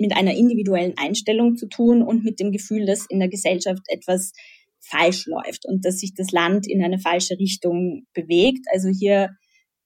mit 0.00 0.16
einer 0.16 0.34
individuellen 0.34 0.94
Einstellung 0.96 1.56
zu 1.56 1.68
tun 1.68 2.02
und 2.02 2.24
mit 2.24 2.40
dem 2.40 2.52
Gefühl, 2.52 2.86
dass 2.86 3.06
in 3.08 3.20
der 3.20 3.28
Gesellschaft 3.28 3.82
etwas 3.88 4.32
falsch 4.80 5.26
läuft 5.26 5.66
und 5.66 5.84
dass 5.84 5.98
sich 5.98 6.14
das 6.14 6.30
Land 6.30 6.66
in 6.66 6.82
eine 6.82 6.98
falsche 6.98 7.38
Richtung 7.38 8.06
bewegt. 8.14 8.66
Also 8.72 8.88
hier 8.88 9.30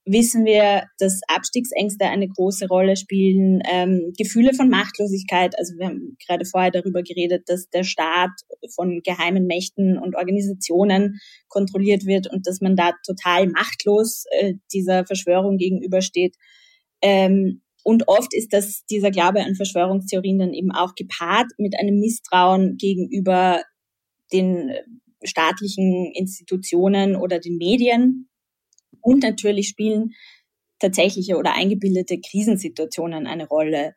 wissen 0.07 0.45
wir, 0.45 0.85
dass 0.99 1.21
Abstiegsängste 1.29 2.07
eine 2.07 2.29
große 2.29 2.69
Rolle 2.69 2.97
spielen, 2.97 3.63
ähm, 3.71 4.13
Gefühle 4.17 4.53
von 4.55 4.69
Machtlosigkeit. 4.69 5.59
Also 5.59 5.75
wir 5.79 5.87
haben 5.87 6.17
gerade 6.27 6.45
vorher 6.45 6.71
darüber 6.71 7.03
geredet, 7.03 7.45
dass 7.47 7.69
der 7.71 7.85
Staat 7.85 8.31
von 8.75 9.01
geheimen 9.03 9.47
Mächten 9.47 9.99
und 9.99 10.15
Organisationen 10.15 11.21
kontrolliert 11.49 12.05
wird 12.05 12.31
und 12.31 12.47
dass 12.47 12.61
man 12.61 12.77
da 12.77 12.93
total 13.07 13.49
machtlos 13.49 14.25
äh, 14.39 14.55
dieser 14.73 15.07
Verschwörung 15.07 15.57
gegenübersteht. 15.57 16.37
Ähm, 17.01 17.63
und 17.85 18.09
oft 18.09 18.33
ist 18.35 18.53
das, 18.55 18.85
dieser 18.87 19.11
Glaube 19.11 19.45
an 19.45 19.55
Verschwörungstheorien 19.55 20.39
dann 20.39 20.55
eben 20.55 20.73
auch 20.73 20.95
gepaart 20.95 21.53
mit 21.59 21.79
einem 21.79 22.01
Misstrauen 22.01 22.79
gegenüber 22.79 23.63
den 24.33 24.73
staatlichen 25.23 26.11
Institutionen 26.15 27.15
oder 27.15 27.39
den 27.39 27.59
Medien. 27.59 28.31
Und 29.03 29.23
natürlich 29.23 29.69
spielen 29.69 30.15
tatsächliche 30.79 31.37
oder 31.37 31.55
eingebildete 31.55 32.19
Krisensituationen 32.21 33.27
eine 33.27 33.47
Rolle. 33.47 33.95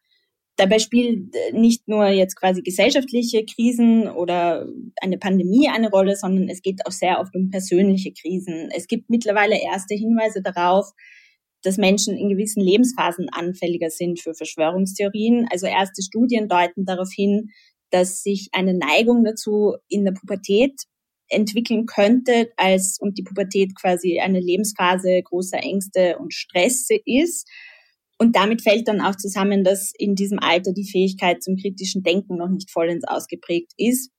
Dabei 0.57 0.79
spielt 0.79 1.33
nicht 1.53 1.87
nur 1.87 2.07
jetzt 2.07 2.35
quasi 2.35 2.63
gesellschaftliche 2.63 3.45
Krisen 3.45 4.09
oder 4.09 4.67
eine 5.01 5.17
Pandemie 5.17 5.69
eine 5.69 5.89
Rolle, 5.89 6.17
sondern 6.17 6.49
es 6.49 6.61
geht 6.61 6.85
auch 6.85 6.91
sehr 6.91 7.21
oft 7.21 7.33
um 7.35 7.51
persönliche 7.51 8.11
Krisen. 8.11 8.69
Es 8.75 8.87
gibt 8.87 9.09
mittlerweile 9.09 9.61
erste 9.61 9.95
Hinweise 9.95 10.41
darauf, 10.41 10.91
dass 11.67 11.77
Menschen 11.77 12.15
in 12.15 12.29
gewissen 12.29 12.61
Lebensphasen 12.61 13.27
anfälliger 13.29 13.89
sind 13.89 14.21
für 14.21 14.33
Verschwörungstheorien. 14.33 15.47
Also 15.51 15.67
erste 15.67 16.01
Studien 16.01 16.47
deuten 16.47 16.85
darauf 16.85 17.09
hin, 17.13 17.49
dass 17.89 18.23
sich 18.23 18.47
eine 18.53 18.73
Neigung 18.73 19.25
dazu 19.25 19.75
in 19.89 20.05
der 20.05 20.13
Pubertät 20.13 20.71
entwickeln 21.27 21.85
könnte, 21.85 22.51
als 22.55 22.97
und 23.01 23.17
die 23.17 23.23
Pubertät 23.23 23.75
quasi 23.75 24.21
eine 24.21 24.39
Lebensphase 24.39 25.21
großer 25.21 25.57
Ängste 25.57 26.17
und 26.19 26.33
Stress 26.33 26.87
ist. 27.03 27.45
Und 28.17 28.37
damit 28.37 28.61
fällt 28.61 28.87
dann 28.87 29.01
auch 29.01 29.17
zusammen, 29.17 29.65
dass 29.65 29.91
in 29.97 30.15
diesem 30.15 30.39
Alter 30.39 30.71
die 30.71 30.89
Fähigkeit 30.89 31.43
zum 31.43 31.57
kritischen 31.57 32.01
Denken 32.01 32.37
noch 32.37 32.49
nicht 32.49 32.71
vollends 32.71 33.05
ausgeprägt 33.05 33.73
ist. 33.75 34.09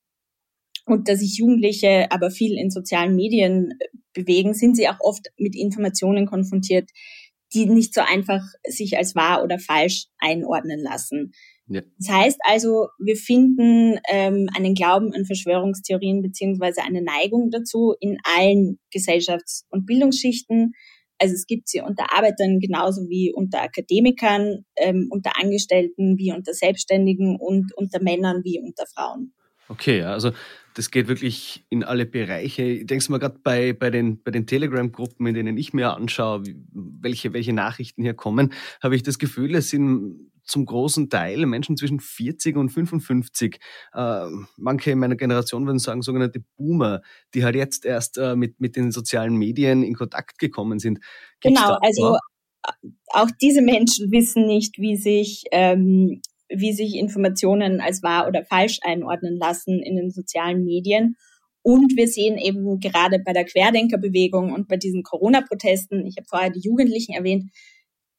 Und 0.85 1.09
dass 1.09 1.21
sich 1.21 1.39
Jugendliche 1.39 2.13
aber 2.13 2.31
viel 2.31 2.59
in 2.59 2.71
sozialen 2.71 3.17
Medien 3.17 3.79
bewegen, 4.13 4.53
sind 4.53 4.77
sie 4.77 4.89
auch 4.89 5.01
oft 5.01 5.29
mit 5.39 5.57
Informationen 5.57 6.27
konfrontiert, 6.27 6.91
die 7.55 7.67
nicht 7.67 7.95
so 7.95 8.01
einfach 8.01 8.43
sich 8.67 8.97
als 8.97 9.15
wahr 9.15 9.43
oder 9.43 9.59
falsch 9.59 10.07
einordnen 10.19 10.81
lassen. 10.81 11.33
Ja. 11.69 11.83
Das 11.99 12.09
heißt 12.09 12.39
also, 12.45 12.89
wir 12.99 13.17
finden 13.17 13.99
ähm, 14.09 14.49
einen 14.55 14.75
Glauben 14.75 15.13
an 15.15 15.27
Verschwörungstheorien 15.27 16.23
beziehungsweise 16.23 16.83
eine 16.83 17.03
Neigung 17.03 17.51
dazu 17.51 17.95
in 18.01 18.19
allen 18.25 18.79
Gesellschafts- 18.91 19.67
und 19.71 19.85
Bildungsschichten. 19.85 20.73
Also 21.19 21.35
es 21.35 21.47
gibt 21.47 21.69
sie 21.69 21.81
unter 21.81 22.17
Arbeitern 22.17 22.61
genauso 22.61 23.03
wie 23.09 23.33
unter 23.35 23.63
Akademikern, 23.63 24.65
ähm, 24.77 25.09
unter 25.11 25.33
Angestellten 25.39 26.17
wie 26.17 26.33
unter 26.33 26.55
Selbstständigen 26.55 27.37
und 27.37 27.77
unter 27.77 28.03
Männern 28.03 28.45
wie 28.45 28.61
unter 28.61 28.85
Frauen. 28.87 29.35
Okay, 29.69 30.03
also 30.03 30.31
das 30.79 30.93
geht 30.93 31.09
wirklich 31.09 31.65
in 31.71 31.83
alle 31.83 32.07
Bereiche. 32.07 32.63
Ich 32.63 32.87
denke 32.87 33.11
mal 33.11 33.19
gerade 33.19 33.41
bei, 33.43 33.73
bei 33.73 33.91
den, 33.91 34.23
bei 34.23 34.31
den 34.31 34.47
Telegram-Gruppen, 34.47 35.27
in 35.27 35.35
denen 35.35 35.57
ich 35.57 35.73
mir 35.73 35.93
anschaue, 35.93 36.45
welche, 36.73 37.33
welche 37.33 37.53
Nachrichten 37.53 38.03
hier 38.03 38.15
kommen, 38.15 38.53
habe 38.81 38.95
ich 38.95 39.03
das 39.03 39.19
Gefühl, 39.19 39.57
es 39.57 39.71
sind 39.71 40.31
zum 40.45 40.67
großen 40.67 41.11
Teil 41.11 41.47
Menschen 41.47 41.77
zwischen 41.77 41.99
40 41.99 42.57
und 42.57 42.69
55. 42.69 43.59
Äh, 43.93 44.27
manche 44.57 44.93
in 44.93 45.01
meiner 45.01 45.17
Generation 45.17 45.67
würden 45.67 45.81
sagen, 45.81 46.03
sogenannte 46.03 46.45
Boomer, 46.57 47.03
die 47.35 47.43
halt 47.43 47.57
jetzt 47.57 47.85
erst 47.85 48.17
äh, 48.17 48.37
mit, 48.37 48.61
mit 48.61 48.77
den 48.77 48.93
sozialen 48.93 49.35
Medien 49.35 49.83
in 49.83 49.97
Kontakt 49.97 50.39
gekommen 50.39 50.79
sind. 50.79 51.01
Gibt's 51.41 51.61
genau, 51.61 51.77
also 51.81 52.15
äh, 52.15 52.89
auch 53.09 53.31
diese 53.43 53.63
Menschen 53.63 54.13
wissen 54.13 54.47
nicht, 54.47 54.79
wie 54.79 54.97
sich 54.97 55.43
ähm, 55.51 56.23
wie 56.49 56.73
sich 56.73 56.97
Informationen 56.97 57.81
als 57.81 58.03
wahr 58.03 58.27
oder 58.29 58.45
falsch 58.45 58.79
einordnen 58.83 59.37
lassen 59.37 59.83
in 59.83 59.97
den 59.97 60.11
sozialen 60.11 60.65
Medien. 60.65 61.17
Und 61.63 61.97
wir 61.97 62.09
sehen 62.09 62.39
eben 62.39 62.81
gerade 62.81 63.19
bei 63.19 63.33
der 63.33 63.45
Querdenkerbewegung 63.45 64.53
und 64.53 64.69
bei 64.69 64.77
diesen 64.77 65.03
Corona-Protesten, 65.03 66.07
ich 66.07 66.17
habe 66.17 66.27
vorher 66.29 66.51
die 66.51 66.61
Jugendlichen 66.61 67.13
erwähnt, 67.13 67.51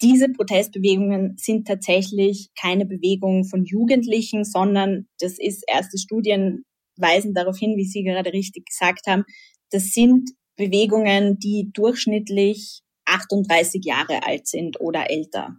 diese 0.02 0.30
Protestbewegungen 0.30 1.36
sind 1.38 1.68
tatsächlich 1.68 2.50
keine 2.60 2.86
Bewegung 2.86 3.44
von 3.44 3.66
Jugendlichen, 3.66 4.46
sondern 4.46 5.08
das 5.20 5.38
ist 5.40 5.64
erste 5.68 5.98
Studien 5.98 6.64
weisen 6.98 7.34
darauf 7.34 7.58
hin, 7.58 7.76
wie 7.76 7.86
Sie 7.86 8.04
gerade 8.04 8.32
richtig 8.34 8.66
gesagt 8.66 9.08
haben, 9.08 9.24
das 9.72 9.92
sind 9.92 10.32
Bewegungen, 10.56 11.40
die 11.40 11.70
durchschnittlich 11.74 12.82
38 13.06 13.84
Jahre 13.84 14.24
alt 14.24 14.48
sind 14.48 14.80
oder 14.80 15.10
älter. 15.10 15.58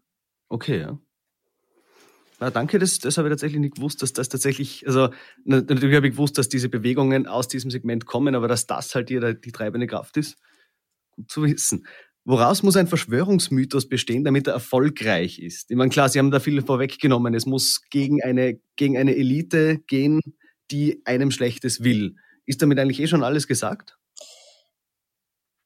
Okay. 0.49 0.87
Na, 2.41 2.51
danke, 2.51 2.79
das, 2.79 2.99
das 2.99 3.19
habe 3.19 3.29
ich 3.29 3.33
tatsächlich 3.33 3.61
nicht 3.61 3.75
gewusst, 3.77 4.01
dass 4.03 4.15
das 4.15 4.31
tatsächlich, 4.31 4.87
also 4.87 5.11
natürlich 5.45 5.95
habe 5.95 6.09
ich 6.09 6.15
gewusst, 6.15 6.39
dass 6.39 6.49
diese 6.49 6.71
Bewegungen 6.71 7.27
aus 7.27 7.49
diesem 7.49 7.71
Segment 7.71 8.07
kommen, 8.07 8.35
aber 8.35 8.49
dass 8.49 8.67
das 8.67 8.95
halt 8.95 9.11
die, 9.11 9.21
die 9.21 9.53
treibende 9.53 9.87
Kraft 9.87 10.17
ist, 10.17 10.39
gut 11.11 11.31
zu 11.31 11.43
wissen. 11.43 11.87
Woraus 12.25 12.63
muss 12.63 12.77
ein 12.77 12.87
Verschwörungsmythos 12.87 13.89
bestehen, 13.89 14.25
damit 14.25 14.47
er 14.47 14.55
erfolgreich 14.55 15.39
ist? 15.39 15.71
Ich 15.71 15.77
meine, 15.77 15.91
klar, 15.91 16.09
Sie 16.09 16.19
haben 16.19 16.31
da 16.31 16.41
viel 16.41 16.63
vorweggenommen. 16.63 17.35
Es 17.35 17.45
muss 17.45 17.83
gegen 17.91 18.23
eine, 18.23 18.59
gegen 18.77 18.97
eine 18.97 19.17
Elite 19.17 19.79
gehen, 19.87 20.21
die 20.71 21.03
einem 21.05 21.31
Schlechtes 21.31 21.83
will. 21.83 22.17
Ist 22.47 22.63
damit 22.63 22.79
eigentlich 22.79 23.01
eh 23.01 23.07
schon 23.07 23.23
alles 23.23 23.49
gesagt? 23.49 23.99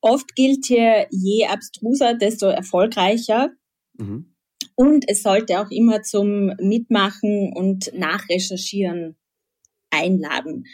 Oft 0.01 0.35
gilt 0.35 0.67
hier, 0.67 1.07
je 1.11 1.47
abstruser, 1.47 2.15
desto 2.15 2.47
erfolgreicher. 2.47 3.51
Mhm. 3.97 4.34
Und 4.77 5.05
es 5.09 5.23
sollte 5.23 5.61
auch 5.61 5.71
immer 5.71 6.03
zum 6.03 6.53
Mitmachen 6.59 7.53
und 7.55 7.93
Nachrecherchieren 7.95 9.17
einladen. 9.91 10.65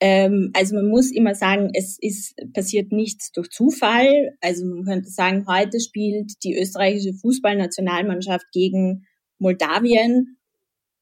Ähm, 0.00 0.50
also 0.54 0.74
man 0.74 0.88
muss 0.88 1.12
immer 1.12 1.34
sagen, 1.34 1.70
es 1.72 1.96
ist 2.00 2.34
passiert 2.52 2.90
nichts 2.92 3.30
durch 3.32 3.48
Zufall. 3.50 4.36
Also 4.40 4.66
man 4.66 4.84
könnte 4.84 5.08
sagen, 5.08 5.46
heute 5.48 5.80
spielt 5.80 6.32
die 6.42 6.58
österreichische 6.58 7.14
Fußballnationalmannschaft 7.14 8.46
gegen 8.52 9.06
Moldawien 9.38 10.36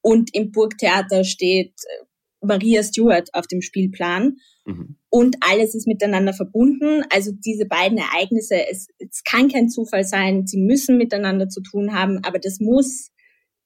und 0.03 0.35
im 0.35 0.53
Burgtheater 0.53 1.25
steht 1.25 1.73
äh, 1.85 2.05
Maria 2.47 2.83
Stewart 2.83 3.31
auf 3.33 3.47
dem 3.47 3.63
Spielplan. 3.63 4.37
Mhm. 4.65 4.97
Und 5.11 5.37
alles 5.41 5.75
ist 5.75 5.87
miteinander 5.87 6.33
verbunden. 6.33 7.05
Also 7.11 7.33
diese 7.33 7.67
beiden 7.67 7.99
Ereignisse, 7.99 8.67
es, 8.69 8.89
es 8.99 9.23
kann 9.25 9.49
kein 9.49 9.69
Zufall 9.69 10.05
sein, 10.05 10.47
sie 10.47 10.59
müssen 10.59 10.99
miteinander 10.99 11.49
zu 11.49 11.61
tun 11.63 11.93
haben, 11.93 12.21
aber 12.25 12.39
das 12.39 12.61
muss 12.61 13.11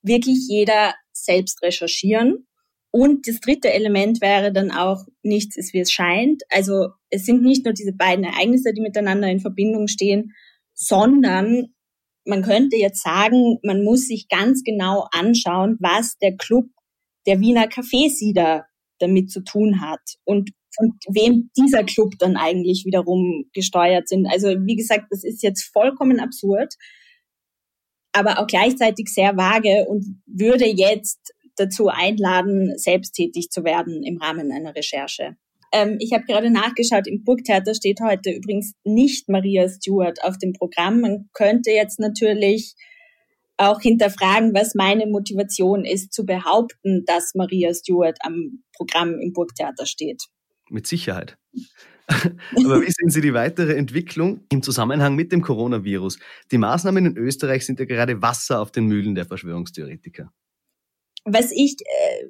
wirklich 0.03 0.47
jeder 0.49 0.95
selbst 1.13 1.63
recherchieren. 1.63 2.47
Und 2.91 3.29
das 3.29 3.41
dritte 3.41 3.73
Element 3.73 4.23
wäre 4.23 4.53
dann 4.53 4.71
auch, 4.71 5.05
nichts 5.23 5.57
ist, 5.57 5.75
wie 5.75 5.81
es 5.81 5.93
scheint. 5.93 6.43
Also 6.49 6.89
es 7.11 7.27
sind 7.27 7.43
nicht 7.43 7.65
nur 7.65 7.75
diese 7.75 7.93
beiden 7.93 8.25
Ereignisse, 8.25 8.73
die 8.73 8.81
miteinander 8.81 9.29
in 9.29 9.41
Verbindung 9.41 9.89
stehen, 9.89 10.33
sondern 10.73 11.75
man 12.25 12.43
könnte 12.43 12.77
jetzt 12.77 13.03
sagen, 13.03 13.59
man 13.63 13.85
muss 13.85 14.09
sich 14.09 14.29
ganz 14.29 14.63
genau 14.65 15.07
anschauen, 15.13 15.77
was 15.81 16.17
der 16.19 16.37
Club 16.37 16.67
der 17.27 17.41
Wiener 17.41 17.69
Kaffeesieder 17.69 18.67
damit 18.99 19.31
zu 19.31 19.43
tun 19.43 19.81
hat 19.81 20.01
und 20.25 20.51
von 20.77 20.99
wem 21.09 21.51
dieser 21.57 21.85
Club 21.85 22.15
dann 22.19 22.37
eigentlich 22.37 22.85
wiederum 22.85 23.47
gesteuert 23.53 24.09
sind. 24.09 24.27
Also 24.27 24.49
wie 24.49 24.77
gesagt, 24.77 25.07
das 25.11 25.25
ist 25.25 25.43
jetzt 25.43 25.71
vollkommen 25.73 26.21
absurd, 26.21 26.75
aber 28.13 28.39
auch 28.39 28.47
gleichzeitig 28.47 29.09
sehr 29.09 29.37
vage 29.37 29.87
und 29.89 30.23
würde 30.27 30.67
jetzt 30.67 31.35
dazu 31.57 31.89
einladen, 31.89 32.77
selbsttätig 32.77 33.51
zu 33.51 33.65
werden 33.65 34.03
im 34.03 34.19
Rahmen 34.19 34.53
einer 34.53 34.75
Recherche. 34.75 35.37
Ähm, 35.73 35.97
ich 36.01 36.13
habe 36.13 36.25
gerade 36.25 36.51
nachgeschaut, 36.51 37.07
im 37.07 37.25
Burgtheater 37.25 37.75
steht 37.75 38.01
heute 38.01 38.31
übrigens 38.31 38.75
nicht 38.85 39.29
Maria 39.29 39.69
Stewart 39.69 40.23
auf 40.23 40.39
dem 40.39 40.53
Programm. 40.53 41.01
Man 41.01 41.29
könnte 41.33 41.71
jetzt 41.71 41.99
natürlich 41.99 42.75
auch 43.57 43.81
hinterfragen, 43.81 44.55
was 44.55 44.75
meine 44.75 45.07
Motivation 45.07 45.85
ist, 45.85 46.13
zu 46.13 46.27
behaupten, 46.27 47.05
dass 47.07 47.35
Maria 47.35 47.73
Stewart 47.73 48.19
am 48.21 48.63
Programm 48.77 49.19
im 49.19 49.33
Burgtheater 49.33 49.87
steht. 49.87 50.23
Mit 50.71 50.87
Sicherheit. 50.87 51.39
Aber 52.09 52.83
wie 52.83 52.91
sehen 52.91 53.11
Sie 53.11 53.21
die 53.21 53.35
weitere 53.35 53.75
Entwicklung 53.75 54.41
im 54.51 54.63
Zusammenhang 54.63 55.17
mit 55.17 55.33
dem 55.33 55.43
Coronavirus? 55.43 56.19
Die 56.53 56.59
Maßnahmen 56.59 57.05
in 57.07 57.17
Österreich 57.17 57.67
sind 57.67 57.81
ja 57.81 57.85
gerade 57.85 58.23
Wasser 58.23 58.61
auf 58.61 58.71
den 58.71 58.87
Mühlen 58.87 59.15
der 59.15 59.27
Verschwörungstheoretiker. 59.27 60.33
Was 61.25 61.51
ich, 61.51 61.77
äh, 61.81 62.27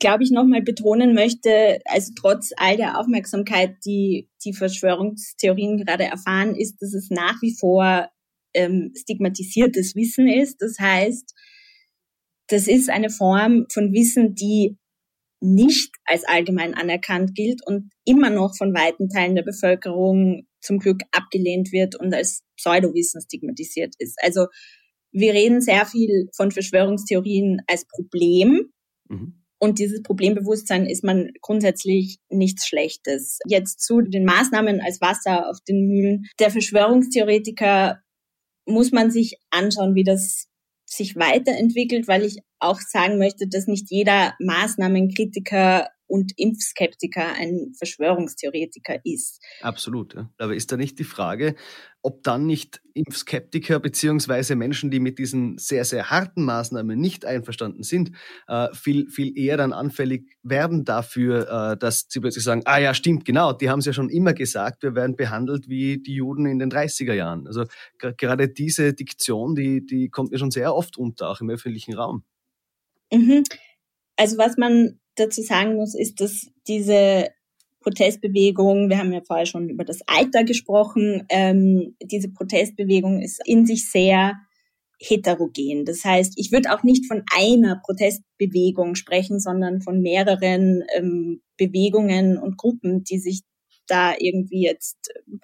glaube 0.00 0.24
ich, 0.24 0.30
nochmal 0.30 0.62
betonen 0.62 1.14
möchte, 1.14 1.80
also 1.84 2.12
trotz 2.18 2.52
all 2.56 2.78
der 2.78 2.98
Aufmerksamkeit, 2.98 3.76
die 3.84 4.30
die 4.44 4.54
Verschwörungstheorien 4.54 5.76
gerade 5.76 6.04
erfahren, 6.04 6.54
ist, 6.54 6.80
dass 6.80 6.94
es 6.94 7.10
nach 7.10 7.42
wie 7.42 7.54
vor 7.54 8.08
ähm, 8.54 8.92
stigmatisiertes 8.96 9.94
Wissen 9.94 10.26
ist. 10.26 10.62
Das 10.62 10.78
heißt, 10.78 11.34
das 12.48 12.66
ist 12.66 12.88
eine 12.88 13.10
Form 13.10 13.66
von 13.70 13.92
Wissen, 13.92 14.34
die 14.34 14.78
nicht 15.40 15.94
als 16.04 16.24
allgemein 16.24 16.74
anerkannt 16.74 17.34
gilt 17.34 17.60
und 17.66 17.90
immer 18.04 18.30
noch 18.30 18.56
von 18.56 18.74
weiten 18.74 19.08
Teilen 19.08 19.36
der 19.36 19.44
Bevölkerung 19.44 20.46
zum 20.60 20.78
Glück 20.78 21.02
abgelehnt 21.12 21.72
wird 21.72 21.96
und 21.96 22.12
als 22.14 22.42
Pseudowissen 22.56 23.20
stigmatisiert 23.20 23.94
ist. 23.98 24.16
Also 24.22 24.46
wir 25.12 25.32
reden 25.32 25.60
sehr 25.60 25.86
viel 25.86 26.28
von 26.36 26.50
Verschwörungstheorien 26.50 27.60
als 27.66 27.86
Problem. 27.86 28.72
Mhm. 29.08 29.44
Und 29.60 29.78
dieses 29.80 30.02
Problembewusstsein 30.02 30.86
ist 30.86 31.02
man 31.02 31.30
grundsätzlich 31.40 32.18
nichts 32.28 32.66
Schlechtes. 32.66 33.38
Jetzt 33.46 33.80
zu 33.80 34.02
den 34.02 34.24
Maßnahmen 34.24 34.80
als 34.80 35.00
Wasser 35.00 35.48
auf 35.48 35.58
den 35.66 35.86
Mühlen 35.86 36.26
der 36.38 36.50
Verschwörungstheoretiker 36.50 38.00
muss 38.66 38.92
man 38.92 39.10
sich 39.10 39.38
anschauen, 39.50 39.94
wie 39.94 40.04
das 40.04 40.46
sich 40.88 41.16
weiterentwickelt, 41.16 42.08
weil 42.08 42.24
ich 42.24 42.38
auch 42.58 42.80
sagen 42.80 43.18
möchte, 43.18 43.46
dass 43.46 43.66
nicht 43.66 43.90
jeder 43.90 44.34
Maßnahmenkritiker 44.40 45.88
und 46.08 46.32
Impfskeptiker 46.36 47.34
ein 47.34 47.72
Verschwörungstheoretiker 47.76 49.00
ist. 49.04 49.40
Absolut. 49.60 50.14
Ja. 50.14 50.30
Aber 50.38 50.54
ist 50.54 50.72
da 50.72 50.76
nicht 50.76 50.98
die 50.98 51.04
Frage, 51.04 51.54
ob 52.02 52.22
dann 52.22 52.46
nicht 52.46 52.80
Impfskeptiker 52.94 53.80
beziehungsweise 53.80 54.56
Menschen, 54.56 54.90
die 54.90 55.00
mit 55.00 55.18
diesen 55.18 55.58
sehr, 55.58 55.84
sehr 55.84 56.10
harten 56.10 56.44
Maßnahmen 56.44 56.98
nicht 56.98 57.24
einverstanden 57.24 57.82
sind, 57.82 58.12
äh, 58.46 58.68
viel, 58.72 59.08
viel 59.10 59.36
eher 59.36 59.56
dann 59.56 59.72
anfällig 59.72 60.36
werden 60.42 60.84
dafür, 60.84 61.72
äh, 61.72 61.76
dass 61.76 62.06
sie 62.08 62.20
plötzlich 62.20 62.44
sagen, 62.44 62.62
ah 62.64 62.78
ja, 62.78 62.94
stimmt, 62.94 63.24
genau, 63.24 63.52
die 63.52 63.68
haben 63.68 63.80
es 63.80 63.84
ja 63.84 63.92
schon 63.92 64.10
immer 64.10 64.32
gesagt, 64.32 64.82
wir 64.82 64.94
werden 64.94 65.16
behandelt 65.16 65.68
wie 65.68 65.98
die 65.98 66.14
Juden 66.14 66.46
in 66.46 66.58
den 66.58 66.70
30er 66.70 67.14
Jahren. 67.14 67.46
Also 67.46 67.64
gerade 67.98 68.48
diese 68.48 68.94
Diktion, 68.94 69.54
die, 69.54 69.84
die 69.84 70.08
kommt 70.08 70.30
mir 70.30 70.38
schon 70.38 70.50
sehr 70.50 70.74
oft 70.74 70.96
unter, 70.96 71.28
auch 71.28 71.40
im 71.40 71.50
öffentlichen 71.50 71.94
Raum. 71.94 72.24
Mhm. 73.12 73.44
Also 74.16 74.38
was 74.38 74.56
man 74.56 74.98
dazu 75.18 75.42
sagen 75.42 75.76
muss, 75.76 75.94
ist, 75.94 76.20
dass 76.20 76.48
diese 76.66 77.28
Protestbewegung, 77.80 78.88
wir 78.88 78.98
haben 78.98 79.12
ja 79.12 79.22
vorher 79.26 79.46
schon 79.46 79.68
über 79.68 79.84
das 79.84 80.00
Alter 80.06 80.44
gesprochen, 80.44 81.24
ähm, 81.30 81.96
diese 82.02 82.30
Protestbewegung 82.30 83.22
ist 83.22 83.40
in 83.46 83.66
sich 83.66 83.90
sehr 83.90 84.34
heterogen. 85.00 85.84
Das 85.84 86.04
heißt, 86.04 86.34
ich 86.36 86.50
würde 86.50 86.72
auch 86.72 86.82
nicht 86.82 87.06
von 87.06 87.22
einer 87.34 87.80
Protestbewegung 87.84 88.94
sprechen, 88.96 89.38
sondern 89.38 89.80
von 89.80 90.00
mehreren 90.00 90.82
ähm, 90.96 91.40
Bewegungen 91.56 92.36
und 92.36 92.58
Gruppen, 92.58 93.04
die 93.04 93.18
sich 93.18 93.42
da 93.86 94.14
irgendwie 94.18 94.62
jetzt 94.62 95.10
ähm, 95.26 95.40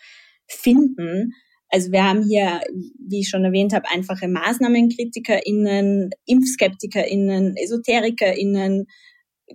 finden. 0.47 1.33
Also 1.69 1.93
wir 1.93 2.05
haben 2.05 2.23
hier, 2.23 2.61
wie 3.09 3.21
ich 3.21 3.29
schon 3.29 3.45
erwähnt 3.45 3.73
habe, 3.73 3.89
einfache 3.91 4.29
MaßnahmenkritikerInnen, 4.29 6.11
ImpfskeptikerInnen, 6.27 7.57
EsoterikerInnen, 7.57 8.87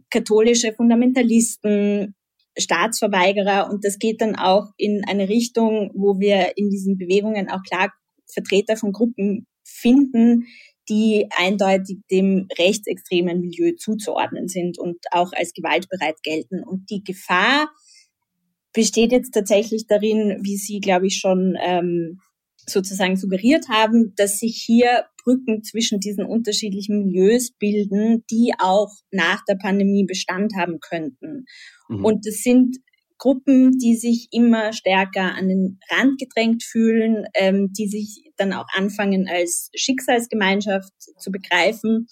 katholische 0.09 0.73
Fundamentalisten, 0.73 2.15
Staatsverweigerer 2.57 3.69
und 3.69 3.85
das 3.85 3.99
geht 3.99 4.21
dann 4.21 4.35
auch 4.35 4.71
in 4.77 5.03
eine 5.07 5.29
Richtung, 5.29 5.91
wo 5.93 6.19
wir 6.19 6.57
in 6.57 6.69
diesen 6.69 6.97
Bewegungen 6.97 7.49
auch 7.49 7.63
klar 7.63 7.91
Vertreter 8.31 8.75
von 8.75 8.91
Gruppen 8.91 9.47
finden, 9.63 10.45
die 10.89 11.27
eindeutig 11.35 11.99
dem 12.11 12.47
rechtsextremen 12.57 13.39
Milieu 13.39 13.73
zuzuordnen 13.77 14.47
sind 14.47 14.79
und 14.79 14.97
auch 15.11 15.31
als 15.33 15.53
gewaltbereit 15.53 16.21
gelten. 16.23 16.63
Und 16.63 16.89
die 16.89 17.03
Gefahr 17.03 17.69
besteht 18.73 19.11
jetzt 19.11 19.31
tatsächlich 19.31 19.85
darin, 19.87 20.39
wie 20.41 20.57
Sie, 20.57 20.79
glaube 20.79 21.07
ich, 21.07 21.17
schon 21.17 21.55
ähm, 21.61 22.19
sozusagen 22.69 23.17
suggeriert 23.17 23.69
haben, 23.69 24.13
dass 24.15 24.39
sich 24.39 24.61
hier 24.65 25.05
Brücken 25.23 25.63
zwischen 25.63 25.99
diesen 25.99 26.25
unterschiedlichen 26.25 27.05
Milieus 27.05 27.51
bilden, 27.51 28.23
die 28.29 28.53
auch 28.57 28.91
nach 29.11 29.43
der 29.45 29.55
Pandemie 29.55 30.05
Bestand 30.05 30.53
haben 30.57 30.79
könnten. 30.79 31.45
Mhm. 31.87 32.05
Und 32.05 32.25
das 32.25 32.41
sind 32.41 32.77
Gruppen, 33.17 33.77
die 33.77 33.95
sich 33.95 34.29
immer 34.31 34.71
stärker 34.73 35.35
an 35.35 35.49
den 35.49 35.79
Rand 35.91 36.19
gedrängt 36.19 36.63
fühlen, 36.63 37.25
ähm, 37.35 37.71
die 37.73 37.87
sich 37.87 38.23
dann 38.37 38.53
auch 38.53 38.67
anfangen 38.73 39.27
als 39.27 39.69
Schicksalsgemeinschaft 39.75 40.93
zu 41.19 41.29
begreifen 41.29 42.07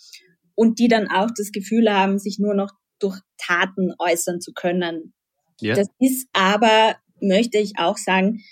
und 0.53 0.79
die 0.79 0.89
dann 0.89 1.07
auch 1.07 1.29
das 1.35 1.51
Gefühl 1.51 1.91
haben, 1.91 2.19
sich 2.19 2.39
nur 2.39 2.53
noch 2.53 2.71
durch 2.99 3.19
Taten 3.37 3.93
äußern 3.97 4.41
zu 4.41 4.51
können. 4.53 5.13
Ja. 5.61 5.75
Das 5.75 5.87
ist 5.99 6.27
aber, 6.33 6.97
möchte 7.21 7.57
ich 7.57 7.73
auch 7.77 7.97
sagen, 7.97 8.43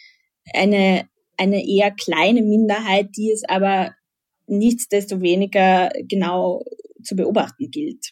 eine, 0.54 1.08
eine 1.38 1.68
eher 1.68 1.92
kleine 1.92 2.42
Minderheit, 2.42 3.10
die 3.16 3.32
es 3.32 3.44
aber 3.48 3.94
nichtsdestoweniger 4.48 5.90
genau 6.08 6.64
zu 7.04 7.16
beobachten 7.16 7.72
gilt. 7.72 8.12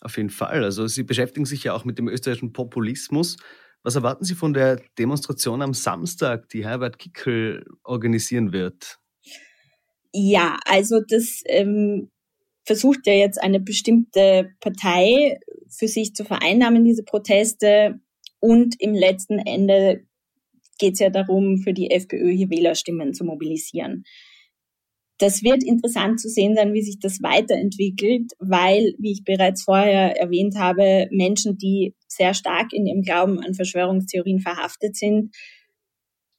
Auf 0.00 0.16
jeden 0.16 0.30
Fall. 0.30 0.64
Also 0.64 0.86
Sie 0.86 1.02
beschäftigen 1.02 1.46
sich 1.46 1.64
ja 1.64 1.74
auch 1.74 1.84
mit 1.84 1.98
dem 1.98 2.08
österreichischen 2.08 2.52
Populismus. 2.52 3.36
Was 3.82 3.96
erwarten 3.96 4.24
Sie 4.24 4.34
von 4.34 4.52
der 4.52 4.80
Demonstration 4.98 5.62
am 5.62 5.74
Samstag, 5.74 6.48
die 6.50 6.64
Herbert 6.64 6.98
Kickel 6.98 7.64
organisieren 7.84 8.52
wird? 8.52 8.98
Ja, 10.12 10.58
also 10.64 11.00
das 11.06 11.42
ähm, 11.46 12.10
versucht 12.64 13.06
ja 13.06 13.12
jetzt 13.12 13.40
eine 13.40 13.60
bestimmte 13.60 14.50
Partei 14.60 15.38
für 15.68 15.88
sich 15.88 16.14
zu 16.14 16.24
vereinnahmen, 16.24 16.84
diese 16.84 17.02
Proteste. 17.02 18.00
Und 18.40 18.80
im 18.80 18.94
letzten 18.94 19.38
Ende 19.40 20.06
geht 20.78 20.94
es 20.94 21.00
ja 21.00 21.10
darum, 21.10 21.58
für 21.58 21.72
die 21.72 21.90
FPÖ 21.90 22.30
hier 22.30 22.50
Wählerstimmen 22.50 23.14
zu 23.14 23.24
mobilisieren. 23.24 24.04
Das 25.18 25.42
wird 25.42 25.64
interessant 25.64 26.20
zu 26.20 26.28
sehen 26.28 26.54
sein, 26.54 26.72
wie 26.72 26.82
sich 26.82 27.00
das 27.00 27.20
weiterentwickelt, 27.22 28.32
weil, 28.38 28.94
wie 28.98 29.12
ich 29.12 29.24
bereits 29.24 29.64
vorher 29.64 30.16
erwähnt 30.16 30.56
habe, 30.56 31.08
Menschen, 31.10 31.58
die 31.58 31.94
sehr 32.06 32.34
stark 32.34 32.72
in 32.72 32.86
ihrem 32.86 33.02
Glauben 33.02 33.40
an 33.40 33.54
Verschwörungstheorien 33.54 34.38
verhaftet 34.38 34.96
sind, 34.96 35.34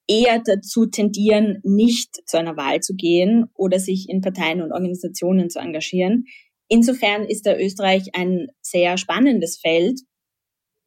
eher 0.08 0.42
dazu 0.44 0.86
tendieren, 0.86 1.60
nicht 1.64 2.22
zu 2.26 2.38
einer 2.38 2.56
Wahl 2.56 2.80
zu 2.80 2.96
gehen 2.96 3.46
oder 3.54 3.80
sich 3.80 4.08
in 4.10 4.22
Parteien 4.22 4.62
und 4.62 4.72
Organisationen 4.72 5.50
zu 5.50 5.60
engagieren. 5.60 6.26
Insofern 6.70 7.26
ist 7.26 7.46
da 7.46 7.58
Österreich 7.58 8.16
ein 8.16 8.48
sehr 8.62 8.98
spannendes 8.98 9.60
Feld, 9.60 10.00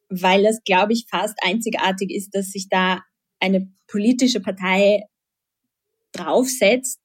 weil 0.09 0.45
es, 0.45 0.63
glaube 0.63 0.93
ich, 0.93 1.05
fast 1.09 1.37
einzigartig 1.43 2.11
ist, 2.11 2.35
dass 2.35 2.47
sich 2.47 2.67
da 2.69 3.01
eine 3.43 3.71
politische 3.87 4.39
Partei 4.39 5.03
draufsetzt, 6.13 6.99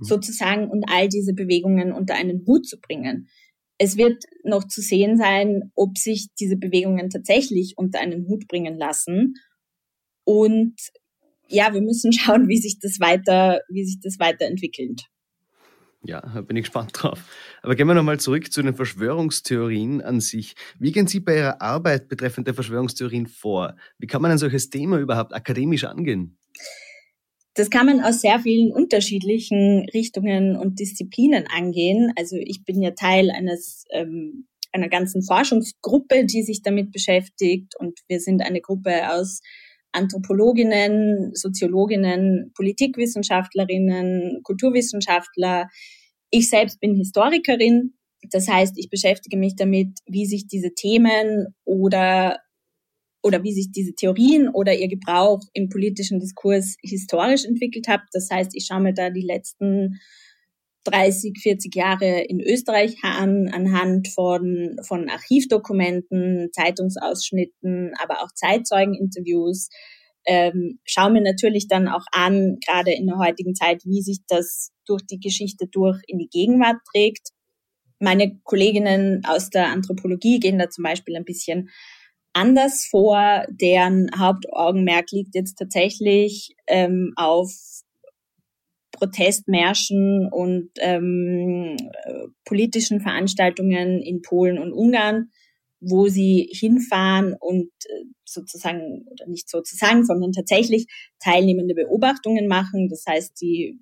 Mhm. 0.00 0.04
sozusagen 0.04 0.70
und 0.70 0.84
all 0.88 1.08
diese 1.08 1.34
Bewegungen 1.34 1.92
unter 1.92 2.14
einen 2.14 2.44
Hut 2.46 2.66
zu 2.66 2.80
bringen. 2.80 3.28
Es 3.78 3.96
wird 3.96 4.24
noch 4.44 4.66
zu 4.66 4.80
sehen 4.80 5.16
sein, 5.16 5.70
ob 5.74 5.96
sich 5.98 6.28
diese 6.38 6.56
Bewegungen 6.56 7.10
tatsächlich 7.10 7.74
unter 7.76 8.00
einen 8.00 8.26
Hut 8.26 8.46
bringen 8.48 8.76
lassen. 8.76 9.34
Und 10.24 10.74
ja, 11.48 11.72
wir 11.72 11.80
müssen 11.80 12.12
schauen, 12.12 12.48
wie 12.48 12.58
sich 12.58 12.78
das 12.78 13.00
weiter, 13.00 13.60
wie 13.68 13.84
sich 13.84 14.00
das 14.00 14.18
weiterentwickelt. 14.18 15.02
Ja, 16.02 16.20
bin 16.40 16.56
ich 16.56 16.64
gespannt 16.64 16.92
drauf. 16.94 17.22
Aber 17.62 17.74
gehen 17.74 17.86
wir 17.86 17.94
nochmal 17.94 18.18
zurück 18.18 18.50
zu 18.50 18.62
den 18.62 18.74
Verschwörungstheorien 18.74 20.00
an 20.00 20.20
sich. 20.20 20.54
Wie 20.78 20.92
gehen 20.92 21.06
Sie 21.06 21.20
bei 21.20 21.36
Ihrer 21.36 21.60
Arbeit 21.60 22.08
betreffend 22.08 22.46
der 22.46 22.54
Verschwörungstheorien 22.54 23.26
vor? 23.26 23.76
Wie 23.98 24.06
kann 24.06 24.22
man 24.22 24.30
ein 24.30 24.38
solches 24.38 24.70
Thema 24.70 24.98
überhaupt 24.98 25.34
akademisch 25.34 25.84
angehen? 25.84 26.38
Das 27.54 27.68
kann 27.68 27.84
man 27.84 28.00
aus 28.00 28.22
sehr 28.22 28.40
vielen 28.40 28.72
unterschiedlichen 28.72 29.86
Richtungen 29.92 30.56
und 30.56 30.78
Disziplinen 30.80 31.46
angehen. 31.54 32.12
Also 32.16 32.36
ich 32.36 32.64
bin 32.64 32.80
ja 32.80 32.92
Teil 32.92 33.30
eines 33.30 33.84
ähm, 33.90 34.46
einer 34.72 34.88
ganzen 34.88 35.22
Forschungsgruppe, 35.22 36.24
die 36.24 36.42
sich 36.42 36.62
damit 36.62 36.92
beschäftigt 36.92 37.74
und 37.78 37.98
wir 38.08 38.20
sind 38.20 38.40
eine 38.40 38.60
Gruppe 38.60 39.10
aus 39.12 39.40
Anthropologinnen, 39.92 41.32
Soziologinnen, 41.34 42.52
Politikwissenschaftlerinnen, 42.54 44.42
Kulturwissenschaftler. 44.42 45.68
Ich 46.30 46.48
selbst 46.48 46.80
bin 46.80 46.94
Historikerin. 46.94 47.94
Das 48.30 48.48
heißt, 48.48 48.74
ich 48.76 48.90
beschäftige 48.90 49.36
mich 49.36 49.56
damit, 49.56 49.98
wie 50.06 50.26
sich 50.26 50.46
diese 50.46 50.72
Themen 50.74 51.54
oder 51.64 52.38
oder 53.22 53.42
wie 53.42 53.52
sich 53.52 53.70
diese 53.70 53.94
Theorien 53.94 54.48
oder 54.48 54.74
ihr 54.74 54.88
Gebrauch 54.88 55.40
im 55.52 55.68
politischen 55.68 56.20
Diskurs 56.20 56.76
historisch 56.82 57.44
entwickelt 57.44 57.86
hat. 57.88 58.00
Das 58.12 58.28
heißt, 58.30 58.52
ich 58.54 58.66
schaue 58.66 58.80
mir 58.80 58.94
da 58.94 59.10
die 59.10 59.20
letzten 59.20 60.00
30, 60.84 61.38
40 61.42 61.74
Jahre 61.74 62.20
in 62.22 62.40
Österreich 62.40 62.96
an, 63.02 63.48
anhand 63.52 64.08
von, 64.08 64.76
von 64.82 65.08
Archivdokumenten, 65.08 66.48
Zeitungsausschnitten, 66.52 67.92
aber 68.02 68.22
auch 68.22 68.32
Zeitzeugeninterviews. 68.34 69.68
Ähm, 70.26 70.78
schauen 70.84 71.14
wir 71.14 71.22
natürlich 71.22 71.68
dann 71.68 71.88
auch 71.88 72.04
an, 72.12 72.58
gerade 72.66 72.92
in 72.92 73.06
der 73.06 73.18
heutigen 73.18 73.54
Zeit, 73.54 73.82
wie 73.84 74.02
sich 74.02 74.18
das 74.28 74.70
durch 74.86 75.02
die 75.06 75.20
Geschichte 75.20 75.66
durch 75.70 76.00
in 76.06 76.18
die 76.18 76.28
Gegenwart 76.28 76.76
trägt. 76.92 77.30
Meine 77.98 78.38
Kolleginnen 78.44 79.22
aus 79.26 79.50
der 79.50 79.68
Anthropologie 79.68 80.40
gehen 80.40 80.58
da 80.58 80.70
zum 80.70 80.84
Beispiel 80.84 81.16
ein 81.16 81.24
bisschen 81.24 81.70
anders 82.32 82.86
vor. 82.90 83.44
Deren 83.50 84.10
Hauptaugenmerk 84.16 85.10
liegt 85.12 85.34
jetzt 85.34 85.56
tatsächlich 85.58 86.54
ähm, 86.66 87.12
auf 87.16 87.52
Protestmärschen 89.00 90.28
und 90.30 90.70
ähm, 90.78 91.76
äh, 92.04 92.28
politischen 92.44 93.00
Veranstaltungen 93.00 94.00
in 94.02 94.22
Polen 94.22 94.58
und 94.58 94.72
Ungarn, 94.72 95.30
wo 95.80 96.08
sie 96.08 96.48
hinfahren 96.52 97.34
und 97.40 97.70
äh, 97.86 98.04
sozusagen, 98.24 99.06
oder 99.10 99.26
nicht 99.26 99.48
sozusagen, 99.48 100.04
sondern 100.04 100.32
tatsächlich 100.32 100.86
teilnehmende 101.18 101.74
Beobachtungen 101.74 102.46
machen. 102.46 102.88
Das 102.88 103.04
heißt, 103.08 103.40
die, 103.40 103.80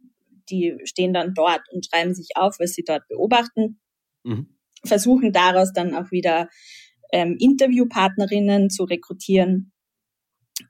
die 0.49 0.77
stehen 0.85 1.13
dann 1.13 1.35
dort 1.35 1.63
und 1.73 1.85
schreiben 1.85 2.15
sich 2.15 2.29
auf, 2.37 2.57
was 2.61 2.73
sie 2.73 2.85
dort 2.85 3.07
beobachten, 3.09 3.81
mhm. 4.23 4.47
versuchen 4.85 5.33
daraus 5.33 5.73
dann 5.73 5.95
auch 5.95 6.13
wieder 6.13 6.49
ähm, 7.13 7.37
Interviewpartnerinnen 7.39 8.71
zu 8.71 8.85
rekrutieren 8.85 9.73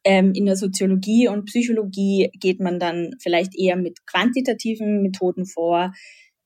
ähm, 0.05 0.33
in 0.35 0.46
der 0.46 0.57
Soziologie 0.57 1.29
und 1.29 1.46
Psychologie 1.46 2.31
geht 2.35 2.61
man 2.61 2.79
dann 2.79 3.12
vielleicht 3.20 3.57
eher 3.57 3.77
mit 3.77 4.07
quantitativen 4.07 5.03
Methoden 5.03 5.46
vor. 5.46 5.92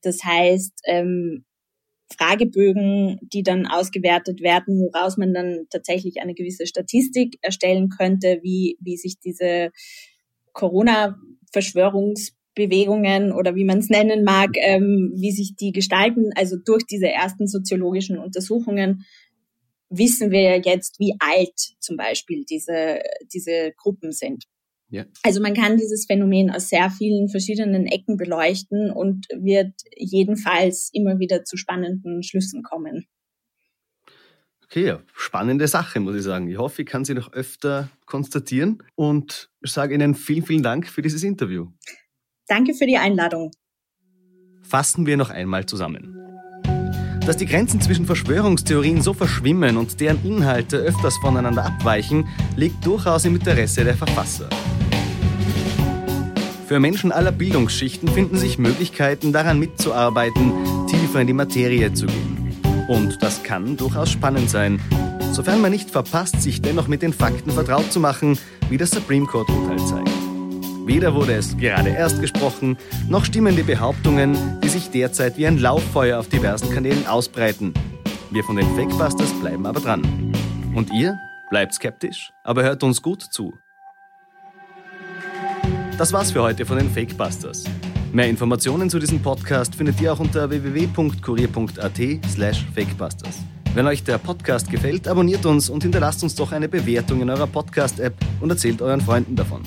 Das 0.01 0.23
heißt, 0.23 0.81
ähm, 0.85 1.45
Fragebögen, 2.17 3.19
die 3.21 3.43
dann 3.43 3.67
ausgewertet 3.67 4.41
werden, 4.41 4.81
woraus 4.81 5.17
man 5.17 5.33
dann 5.33 5.67
tatsächlich 5.69 6.21
eine 6.21 6.33
gewisse 6.33 6.65
Statistik 6.67 7.37
erstellen 7.41 7.89
könnte, 7.89 8.39
wie, 8.43 8.77
wie 8.79 8.95
sich 8.97 9.19
diese 9.19 9.71
Corona-Verschwörungsbewegungen 10.53 13.31
oder 13.31 13.55
wie 13.55 13.65
man 13.65 13.79
es 13.79 13.89
nennen 13.89 14.23
mag, 14.23 14.51
ähm, 14.55 15.11
wie 15.15 15.31
sich 15.31 15.55
die 15.55 15.71
gestalten, 15.71 16.29
also 16.35 16.57
durch 16.63 16.85
diese 16.85 17.07
ersten 17.07 17.47
soziologischen 17.47 18.19
Untersuchungen 18.19 19.05
wissen 19.97 20.31
wir 20.31 20.59
jetzt, 20.59 20.99
wie 20.99 21.15
alt 21.19 21.57
zum 21.79 21.97
Beispiel 21.97 22.45
diese, 22.49 22.99
diese 23.33 23.73
Gruppen 23.77 24.11
sind. 24.11 24.45
Ja. 24.89 25.05
Also 25.23 25.41
man 25.41 25.55
kann 25.55 25.77
dieses 25.77 26.05
Phänomen 26.05 26.51
aus 26.51 26.69
sehr 26.69 26.89
vielen 26.91 27.27
verschiedenen 27.29 27.87
Ecken 27.87 28.15
beleuchten 28.15 28.91
und 28.91 29.25
wird 29.35 29.73
jedenfalls 29.95 30.89
immer 30.93 31.17
wieder 31.17 31.43
zu 31.45 31.57
spannenden 31.57 32.21
Schlüssen 32.21 32.61
kommen. 32.61 33.07
Okay, 34.63 34.97
spannende 35.13 35.67
Sache, 35.67 35.99
muss 35.99 36.15
ich 36.15 36.23
sagen. 36.23 36.47
Ich 36.47 36.57
hoffe, 36.57 36.81
ich 36.83 36.87
kann 36.87 37.05
sie 37.05 37.13
noch 37.13 37.31
öfter 37.33 37.89
konstatieren 38.05 38.83
und 38.95 39.49
sage 39.61 39.93
Ihnen 39.93 40.15
vielen, 40.15 40.45
vielen 40.45 40.63
Dank 40.63 40.87
für 40.87 41.01
dieses 41.01 41.23
Interview. 41.23 41.67
Danke 42.47 42.73
für 42.73 42.85
die 42.85 42.97
Einladung. 42.97 43.51
Fassen 44.61 45.05
wir 45.05 45.17
noch 45.17 45.29
einmal 45.29 45.65
zusammen. 45.65 46.22
Dass 47.25 47.37
die 47.37 47.45
Grenzen 47.45 47.79
zwischen 47.79 48.05
Verschwörungstheorien 48.05 49.01
so 49.01 49.13
verschwimmen 49.13 49.77
und 49.77 50.01
deren 50.01 50.23
Inhalte 50.25 50.77
öfters 50.77 51.15
voneinander 51.17 51.65
abweichen, 51.65 52.27
liegt 52.57 52.85
durchaus 52.85 53.23
im 53.23 53.35
Interesse 53.35 53.85
der 53.85 53.95
Verfasser. 53.95 54.49
Für 56.67 56.79
Menschen 56.81 57.13
aller 57.13 57.31
Bildungsschichten 57.31 58.09
finden 58.09 58.37
sich 58.37 58.57
Möglichkeiten, 58.57 59.31
daran 59.31 59.57
mitzuarbeiten, 59.57 60.51
tiefer 60.87 61.21
in 61.21 61.27
die 61.27 61.33
Materie 61.33 61.93
zu 61.93 62.07
gehen. 62.07 62.53
Und 62.89 63.23
das 63.23 63.43
kann 63.43 63.77
durchaus 63.77 64.11
spannend 64.11 64.49
sein, 64.49 64.81
sofern 65.31 65.61
man 65.61 65.71
nicht 65.71 65.91
verpasst, 65.91 66.41
sich 66.41 66.61
dennoch 66.61 66.87
mit 66.87 67.01
den 67.01 67.13
Fakten 67.13 67.51
vertraut 67.51 67.91
zu 67.91 68.01
machen, 68.01 68.37
wie 68.69 68.77
das 68.77 68.91
Supreme 68.91 69.27
Court-Urteil 69.27 69.77
zeigt. 69.85 70.12
Weder 70.85 71.15
wurde 71.15 71.33
es 71.33 71.57
gerade 71.57 71.91
erst 71.91 72.19
gesprochen, 72.19 72.77
noch 73.07 73.23
stimmen 73.23 73.55
die 73.55 73.63
Behauptungen, 73.63 74.59
die 74.61 74.67
sich 74.67 74.89
derzeit 74.89 75.37
wie 75.37 75.47
ein 75.47 75.57
Lauffeuer 75.57 76.19
auf 76.19 76.27
diversen 76.27 76.73
Kanälen 76.73 77.07
ausbreiten. 77.07 77.73
Wir 78.31 78.43
von 78.43 78.57
den 78.57 78.67
Fakebusters 78.75 79.31
bleiben 79.39 79.65
aber 79.65 79.79
dran. 79.79 80.33
Und 80.75 80.91
ihr 80.91 81.17
bleibt 81.49 81.73
skeptisch, 81.73 82.33
aber 82.43 82.63
hört 82.63 82.83
uns 82.83 83.01
gut 83.01 83.21
zu. 83.21 83.53
Das 85.97 86.11
war's 86.11 86.31
für 86.31 86.43
heute 86.43 86.65
von 86.65 86.77
den 86.77 86.89
Fakebusters. 86.89 87.63
Mehr 88.11 88.27
Informationen 88.27 88.89
zu 88.89 88.99
diesem 88.99 89.21
Podcast 89.21 89.75
findet 89.75 90.01
ihr 90.01 90.11
auch 90.11 90.19
unter 90.19 90.49
www.kurier.at/slash 90.49 92.65
fakebusters. 92.75 93.37
Wenn 93.73 93.87
euch 93.87 94.03
der 94.03 94.17
Podcast 94.17 94.69
gefällt, 94.69 95.07
abonniert 95.07 95.45
uns 95.45 95.69
und 95.69 95.81
hinterlasst 95.81 96.23
uns 96.23 96.35
doch 96.35 96.51
eine 96.51 96.67
Bewertung 96.67 97.21
in 97.21 97.29
eurer 97.29 97.47
Podcast-App 97.47 98.15
und 98.41 98.49
erzählt 98.49 98.81
euren 98.81 98.99
Freunden 98.99 99.37
davon. 99.37 99.61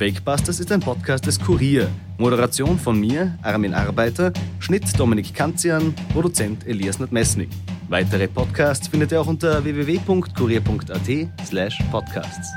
Fakebusters 0.00 0.60
ist 0.60 0.72
ein 0.72 0.80
Podcast 0.80 1.26
des 1.26 1.38
Kurier. 1.38 1.86
Moderation 2.16 2.78
von 2.78 2.98
mir, 2.98 3.36
Armin 3.42 3.74
Arbeiter, 3.74 4.32
Schnitt 4.58 4.98
Dominik 4.98 5.34
Kanzian, 5.34 5.94
Produzent 6.14 6.66
Elias 6.66 6.98
Nadmesnik. 6.98 7.50
Weitere 7.90 8.26
Podcasts 8.26 8.88
findet 8.88 9.12
ihr 9.12 9.20
auch 9.20 9.26
unter 9.26 9.62
www.kurier.at 9.62 11.46
slash 11.46 11.78
podcasts. 11.90 12.48